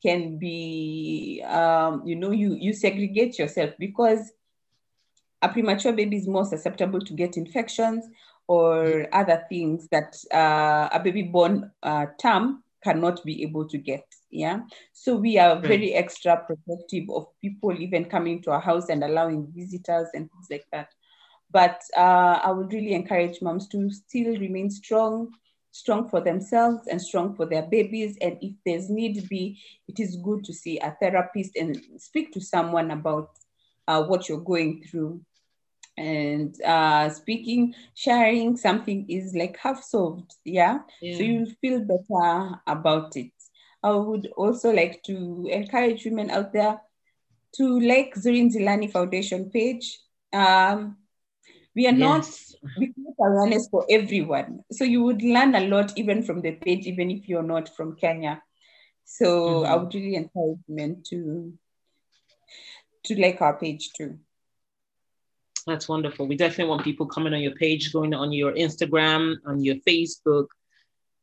can 0.00 0.38
be, 0.38 1.42
um, 1.44 2.04
you 2.06 2.14
know, 2.14 2.30
you 2.30 2.54
you 2.54 2.72
segregate 2.72 3.36
yourself 3.36 3.72
because 3.80 4.30
a 5.42 5.48
premature 5.48 5.92
baby 5.92 6.16
is 6.16 6.26
more 6.26 6.44
susceptible 6.44 7.00
to 7.00 7.12
get 7.12 7.36
infections 7.36 8.04
or 8.48 9.06
other 9.12 9.44
things 9.48 9.88
that 9.90 10.16
uh, 10.32 10.88
a 10.92 11.00
baby 11.02 11.22
born 11.22 11.70
uh, 11.82 12.06
term 12.20 12.62
cannot 12.82 13.24
be 13.24 13.42
able 13.42 13.66
to 13.68 13.78
get. 13.78 14.04
Yeah. 14.30 14.60
So 14.92 15.16
we 15.16 15.38
are 15.38 15.58
very 15.60 15.94
extra 15.94 16.36
protective 16.46 17.10
of 17.10 17.26
people 17.40 17.72
even 17.72 18.04
coming 18.04 18.42
to 18.42 18.52
our 18.52 18.60
house 18.60 18.88
and 18.88 19.02
allowing 19.02 19.52
visitors 19.54 20.08
and 20.14 20.30
things 20.30 20.46
like 20.50 20.66
that. 20.72 20.88
But 21.50 21.80
uh, 21.96 22.40
I 22.44 22.50
would 22.50 22.72
really 22.72 22.92
encourage 22.92 23.40
moms 23.40 23.68
to 23.68 23.90
still 23.90 24.36
remain 24.36 24.70
strong, 24.70 25.30
strong 25.70 26.08
for 26.08 26.20
themselves 26.20 26.86
and 26.88 27.00
strong 27.00 27.34
for 27.34 27.46
their 27.46 27.62
babies. 27.62 28.16
And 28.20 28.36
if 28.40 28.54
there's 28.64 28.90
need 28.90 29.28
be, 29.28 29.60
it 29.88 29.98
is 29.98 30.16
good 30.16 30.44
to 30.44 30.52
see 30.52 30.78
a 30.78 30.96
therapist 31.00 31.56
and 31.56 31.80
speak 31.98 32.32
to 32.32 32.40
someone 32.40 32.90
about 32.90 33.30
uh, 33.88 34.02
what 34.04 34.28
you're 34.28 34.40
going 34.40 34.84
through. 34.90 35.20
And 35.96 36.60
uh, 36.62 37.08
speaking, 37.10 37.74
sharing 37.94 38.56
something 38.56 39.06
is 39.08 39.34
like 39.34 39.56
half 39.56 39.82
solved. 39.82 40.34
Yeah? 40.44 40.80
yeah. 41.00 41.16
So 41.16 41.22
you'll 41.22 41.52
feel 41.60 41.80
better 41.80 42.60
about 42.66 43.16
it. 43.16 43.32
I 43.82 43.92
would 43.92 44.28
also 44.36 44.72
like 44.72 45.02
to 45.04 45.48
encourage 45.50 46.04
women 46.04 46.30
out 46.30 46.52
there 46.52 46.80
to 47.56 47.80
like 47.80 48.14
Zuri 48.14 48.50
Nzilani 48.50 48.90
Foundation 48.90 49.50
page. 49.50 49.98
Um, 50.32 50.96
we 51.74 51.86
are 51.86 51.92
yes. 51.92 52.54
not 52.64 52.72
we 52.78 52.92
create 52.92 53.16
awareness 53.20 53.68
for 53.70 53.86
everyone. 53.88 54.60
So 54.72 54.84
you 54.84 55.02
would 55.04 55.22
learn 55.22 55.54
a 55.54 55.60
lot 55.60 55.92
even 55.96 56.22
from 56.22 56.40
the 56.40 56.52
page, 56.52 56.86
even 56.86 57.10
if 57.10 57.28
you're 57.28 57.42
not 57.42 57.74
from 57.76 57.96
Kenya. 57.96 58.42
So 59.04 59.26
mm-hmm. 59.60 59.72
I 59.72 59.76
would 59.76 59.94
really 59.94 60.16
encourage 60.16 60.58
women 60.66 61.02
to 61.10 61.52
to 63.04 63.20
like 63.20 63.40
our 63.40 63.58
page 63.58 63.90
too. 63.96 64.18
That's 65.66 65.88
wonderful. 65.88 66.28
We 66.28 66.36
definitely 66.36 66.70
want 66.70 66.84
people 66.84 67.06
coming 67.06 67.34
on 67.34 67.40
your 67.40 67.54
page, 67.54 67.92
going 67.92 68.14
on 68.14 68.32
your 68.32 68.52
Instagram, 68.52 69.36
on 69.46 69.64
your 69.64 69.74
Facebook, 69.76 70.46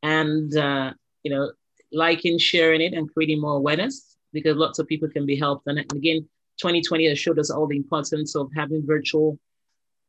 and 0.01 0.56
uh, 0.58 0.93
you 1.23 1.32
know, 1.32 1.51
liking, 1.93 2.38
sharing 2.38 2.82
it, 2.82 2.93
and 2.93 3.12
creating 3.12 3.39
more 3.39 3.56
awareness 3.56 4.17
because 4.34 4.58
lots 4.58 4.79
of 4.79 4.88
people 4.88 5.08
can 5.08 5.25
be 5.25 5.38
helped. 5.38 5.67
And 5.67 5.79
again, 5.79 6.27
2020 6.58 7.08
has 7.08 7.19
showed 7.19 7.39
us 7.39 7.49
all 7.49 7.67
the 7.67 7.77
importance 7.77 8.36
of 8.36 8.49
having 8.53 8.86
virtual 8.86 9.39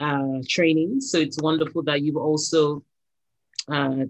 uh, 0.01 0.39
training. 0.49 1.01
So 1.01 1.19
it's 1.19 1.41
wonderful 1.41 1.85
that 1.85 2.03
you've 2.03 2.17
also 2.17 2.83
uh, 3.69 4.05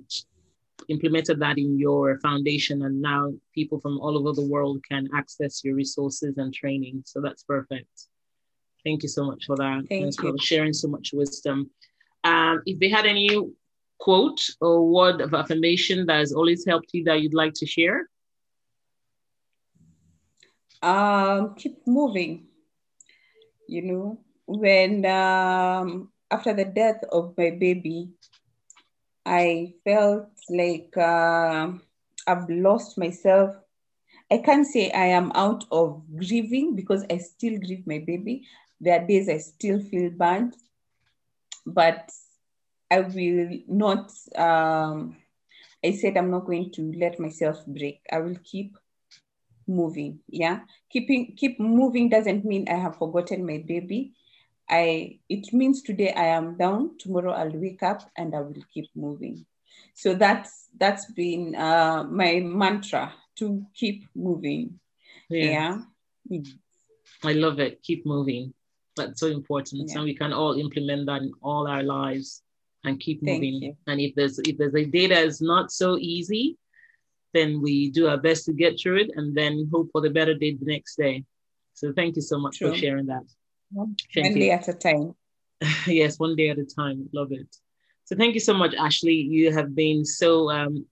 implemented 0.88 1.38
that 1.40 1.58
in 1.58 1.78
your 1.78 2.18
foundation, 2.20 2.82
and 2.82 3.02
now 3.02 3.32
people 3.54 3.78
from 3.78 4.00
all 4.00 4.16
over 4.16 4.32
the 4.32 4.46
world 4.46 4.82
can 4.88 5.08
access 5.14 5.62
your 5.62 5.74
resources 5.74 6.38
and 6.38 6.54
training. 6.54 7.02
So 7.04 7.20
that's 7.20 7.42
perfect. 7.42 8.08
Thank 8.84 9.02
you 9.02 9.08
so 9.08 9.24
much 9.24 9.46
for 9.46 9.56
that. 9.56 9.84
Thank 9.88 10.02
Thanks 10.02 10.16
you. 10.18 10.32
for 10.32 10.38
sharing 10.38 10.72
so 10.72 10.88
much 10.88 11.10
wisdom. 11.12 11.70
Um, 12.22 12.62
if 12.66 12.78
they 12.78 12.88
had 12.88 13.06
any 13.06 13.28
quote 13.98 14.40
or 14.60 14.86
word 14.86 15.20
of 15.20 15.32
affirmation 15.32 16.06
that 16.06 16.18
has 16.18 16.32
always 16.32 16.64
helped 16.66 16.90
you 16.92 17.04
that 17.04 17.22
you'd 17.22 17.34
like 17.34 17.54
to 17.54 17.66
share? 17.66 18.08
Um, 20.82 21.54
keep 21.54 21.86
moving. 21.86 22.46
You 23.66 23.82
know, 23.82 24.20
when 24.46 25.06
um, 25.06 26.10
after 26.30 26.52
the 26.52 26.66
death 26.66 27.02
of 27.10 27.34
my 27.38 27.50
baby, 27.50 28.10
I 29.24 29.72
felt 29.84 30.28
like 30.50 30.94
uh, 30.98 31.72
I've 32.26 32.50
lost 32.50 32.98
myself. 32.98 33.56
I 34.30 34.38
can't 34.38 34.66
say 34.66 34.90
I 34.90 35.06
am 35.06 35.32
out 35.34 35.64
of 35.70 36.02
grieving 36.14 36.76
because 36.76 37.04
I 37.10 37.18
still 37.18 37.58
grieve 37.58 37.86
my 37.86 38.04
baby. 38.06 38.44
There 38.80 39.00
are 39.00 39.06
days 39.06 39.28
I 39.28 39.38
still 39.38 39.80
feel 39.80 40.10
bad, 40.10 40.52
but 41.66 42.10
I 42.90 43.00
will 43.00 43.58
not. 43.68 44.12
Um, 44.36 45.16
I 45.84 45.92
said 45.92 46.16
I'm 46.16 46.30
not 46.30 46.46
going 46.46 46.70
to 46.72 46.92
let 46.96 47.18
myself 47.18 47.64
break. 47.66 48.00
I 48.10 48.20
will 48.20 48.36
keep 48.42 48.76
moving. 49.66 50.20
Yeah, 50.28 50.60
keeping 50.90 51.34
keep 51.36 51.58
moving 51.60 52.08
doesn't 52.08 52.44
mean 52.44 52.68
I 52.68 52.76
have 52.76 52.96
forgotten 52.96 53.46
my 53.46 53.62
baby. 53.66 54.12
I 54.68 55.18
it 55.28 55.52
means 55.52 55.82
today 55.82 56.12
I 56.12 56.26
am 56.26 56.56
down. 56.56 56.98
Tomorrow 56.98 57.32
I'll 57.32 57.58
wake 57.58 57.82
up 57.82 58.02
and 58.16 58.34
I 58.34 58.40
will 58.40 58.64
keep 58.72 58.88
moving. 58.94 59.46
So 59.94 60.14
that's 60.14 60.68
that's 60.78 61.10
been 61.12 61.54
uh, 61.54 62.04
my 62.04 62.40
mantra 62.40 63.12
to 63.36 63.64
keep 63.74 64.06
moving. 64.14 64.80
Yeah. 65.28 65.78
yeah. 66.28 66.40
I 67.22 67.32
love 67.32 67.58
it. 67.60 67.82
Keep 67.82 68.06
moving. 68.06 68.54
That's 68.96 69.20
so 69.20 69.26
important. 69.28 69.88
Yeah. 69.88 69.96
And 69.96 70.04
we 70.04 70.14
can 70.14 70.32
all 70.32 70.54
implement 70.54 71.06
that 71.06 71.22
in 71.22 71.32
all 71.42 71.66
our 71.66 71.82
lives 71.82 72.42
and 72.84 73.00
keep 73.00 73.22
moving. 73.22 73.76
And 73.86 74.00
if 74.00 74.14
there's 74.14 74.38
if 74.40 74.56
there's 74.58 74.74
a 74.74 74.84
day 74.84 75.06
that 75.08 75.24
is 75.24 75.40
not 75.40 75.72
so 75.72 75.98
easy, 75.98 76.56
then 77.32 77.60
we 77.60 77.90
do 77.90 78.08
our 78.08 78.18
best 78.18 78.46
to 78.46 78.52
get 78.52 78.78
through 78.78 78.98
it 78.98 79.10
and 79.16 79.36
then 79.36 79.68
hope 79.72 79.88
for 79.92 80.00
the 80.00 80.10
better 80.10 80.34
day 80.34 80.54
the 80.54 80.64
next 80.64 80.96
day. 80.96 81.24
So 81.74 81.92
thank 81.92 82.16
you 82.16 82.22
so 82.22 82.38
much 82.38 82.58
True. 82.58 82.70
for 82.70 82.76
sharing 82.76 83.06
that. 83.06 83.24
One 83.72 83.96
day 84.14 84.50
at 84.52 84.68
a 84.68 84.74
time. 84.74 85.14
yes, 85.86 86.18
one 86.18 86.36
day 86.36 86.50
at 86.50 86.58
a 86.58 86.64
time. 86.64 87.08
Love 87.12 87.32
it. 87.32 87.56
So 88.04 88.14
thank 88.14 88.34
you 88.34 88.40
so 88.40 88.54
much, 88.54 88.74
Ashley. 88.74 89.14
You 89.14 89.52
have 89.52 89.74
been 89.74 90.04
so 90.04 90.50
um, 90.50 90.86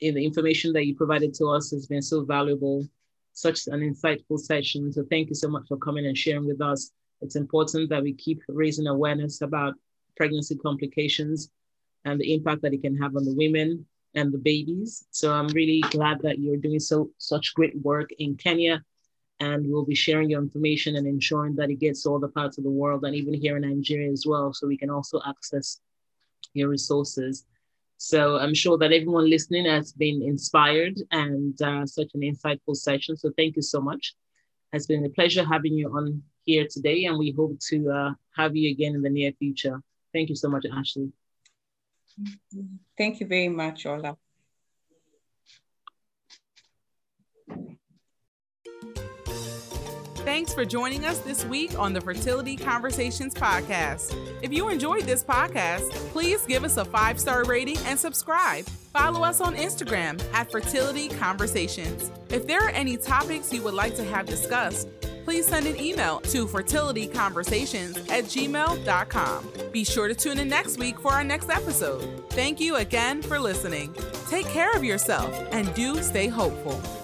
in 0.00 0.14
the 0.14 0.24
information 0.24 0.72
that 0.74 0.86
you 0.86 0.94
provided 0.94 1.34
to 1.34 1.46
us 1.46 1.70
has 1.70 1.86
been 1.86 2.02
so 2.02 2.24
valuable. 2.24 2.86
Such 3.32 3.66
an 3.66 3.80
insightful 3.80 4.38
session. 4.38 4.92
So 4.92 5.04
thank 5.10 5.28
you 5.28 5.34
so 5.34 5.48
much 5.48 5.64
for 5.66 5.76
coming 5.78 6.06
and 6.06 6.16
sharing 6.16 6.46
with 6.46 6.60
us. 6.60 6.92
It's 7.20 7.36
important 7.36 7.90
that 7.90 8.02
we 8.02 8.12
keep 8.12 8.42
raising 8.48 8.86
awareness 8.86 9.40
about 9.40 9.74
pregnancy 10.16 10.56
complications 10.56 11.50
and 12.04 12.20
the 12.20 12.34
impact 12.34 12.62
that 12.62 12.74
it 12.74 12.82
can 12.82 12.96
have 12.96 13.16
on 13.16 13.24
the 13.24 13.34
women 13.34 13.86
and 14.14 14.32
the 14.32 14.38
babies. 14.38 15.04
So 15.10 15.32
I'm 15.32 15.48
really 15.48 15.80
glad 15.90 16.20
that 16.22 16.38
you're 16.38 16.56
doing 16.56 16.80
so 16.80 17.10
such 17.18 17.54
great 17.54 17.76
work 17.82 18.10
in 18.18 18.36
Kenya. 18.36 18.84
And 19.40 19.66
we'll 19.66 19.84
be 19.84 19.96
sharing 19.96 20.30
your 20.30 20.40
information 20.40 20.94
and 20.96 21.06
ensuring 21.06 21.56
that 21.56 21.68
it 21.68 21.80
gets 21.80 22.02
to 22.02 22.10
all 22.10 22.20
the 22.20 22.28
parts 22.28 22.56
of 22.56 22.64
the 22.64 22.70
world 22.70 23.04
and 23.04 23.16
even 23.16 23.34
here 23.34 23.56
in 23.56 23.62
Nigeria 23.62 24.12
as 24.12 24.24
well, 24.26 24.52
so 24.52 24.68
we 24.68 24.76
can 24.76 24.90
also 24.90 25.20
access 25.26 25.80
your 26.52 26.68
resources. 26.68 27.44
So 27.96 28.36
I'm 28.38 28.54
sure 28.54 28.78
that 28.78 28.92
everyone 28.92 29.28
listening 29.28 29.64
has 29.66 29.92
been 29.92 30.22
inspired 30.22 31.00
and 31.10 31.60
uh, 31.60 31.84
such 31.84 32.10
an 32.14 32.20
insightful 32.20 32.76
session. 32.76 33.16
So 33.16 33.32
thank 33.36 33.56
you 33.56 33.62
so 33.62 33.80
much. 33.80 34.14
It's 34.72 34.86
been 34.86 35.04
a 35.04 35.10
pleasure 35.10 35.44
having 35.44 35.74
you 35.74 35.88
on 35.88 36.22
here 36.44 36.66
today, 36.68 37.04
and 37.04 37.18
we 37.18 37.32
hope 37.32 37.58
to 37.68 37.90
uh, 37.90 38.12
have 38.36 38.56
you 38.56 38.70
again 38.70 38.94
in 38.94 39.02
the 39.02 39.10
near 39.10 39.32
future. 39.32 39.80
Thank 40.12 40.28
you 40.28 40.36
so 40.36 40.48
much, 40.48 40.64
Ashley. 40.72 41.10
Thank 42.96 43.20
you 43.20 43.26
very 43.26 43.48
much, 43.48 43.86
Ola. 43.86 44.16
Thanks 50.24 50.54
for 50.54 50.64
joining 50.64 51.04
us 51.04 51.18
this 51.18 51.44
week 51.44 51.78
on 51.78 51.92
the 51.92 52.00
Fertility 52.00 52.56
Conversations 52.56 53.34
podcast. 53.34 54.16
If 54.40 54.54
you 54.54 54.70
enjoyed 54.70 55.02
this 55.02 55.22
podcast, 55.22 55.90
please 56.12 56.46
give 56.46 56.64
us 56.64 56.78
a 56.78 56.84
five 56.84 57.20
star 57.20 57.44
rating 57.44 57.76
and 57.84 57.98
subscribe. 57.98 58.64
Follow 58.64 59.22
us 59.22 59.42
on 59.42 59.54
Instagram 59.54 60.22
at 60.32 60.50
Fertility 60.50 61.08
Conversations. 61.08 62.10
If 62.30 62.46
there 62.46 62.60
are 62.60 62.70
any 62.70 62.96
topics 62.96 63.52
you 63.52 63.60
would 63.62 63.74
like 63.74 63.96
to 63.96 64.04
have 64.04 64.24
discussed, 64.24 64.88
please 65.24 65.46
send 65.46 65.66
an 65.66 65.80
email 65.80 66.20
to 66.20 66.46
fertilityconversations 66.46 68.10
at 68.10 68.24
gmail.com. 68.24 69.50
Be 69.72 69.84
sure 69.84 70.08
to 70.08 70.14
tune 70.14 70.38
in 70.38 70.48
next 70.48 70.78
week 70.78 71.00
for 71.00 71.12
our 71.12 71.24
next 71.24 71.50
episode. 71.50 72.30
Thank 72.30 72.60
you 72.60 72.76
again 72.76 73.22
for 73.22 73.38
listening. 73.38 73.94
Take 74.28 74.46
care 74.46 74.72
of 74.72 74.84
yourself 74.84 75.32
and 75.52 75.72
do 75.74 76.02
stay 76.02 76.28
hopeful. 76.28 77.03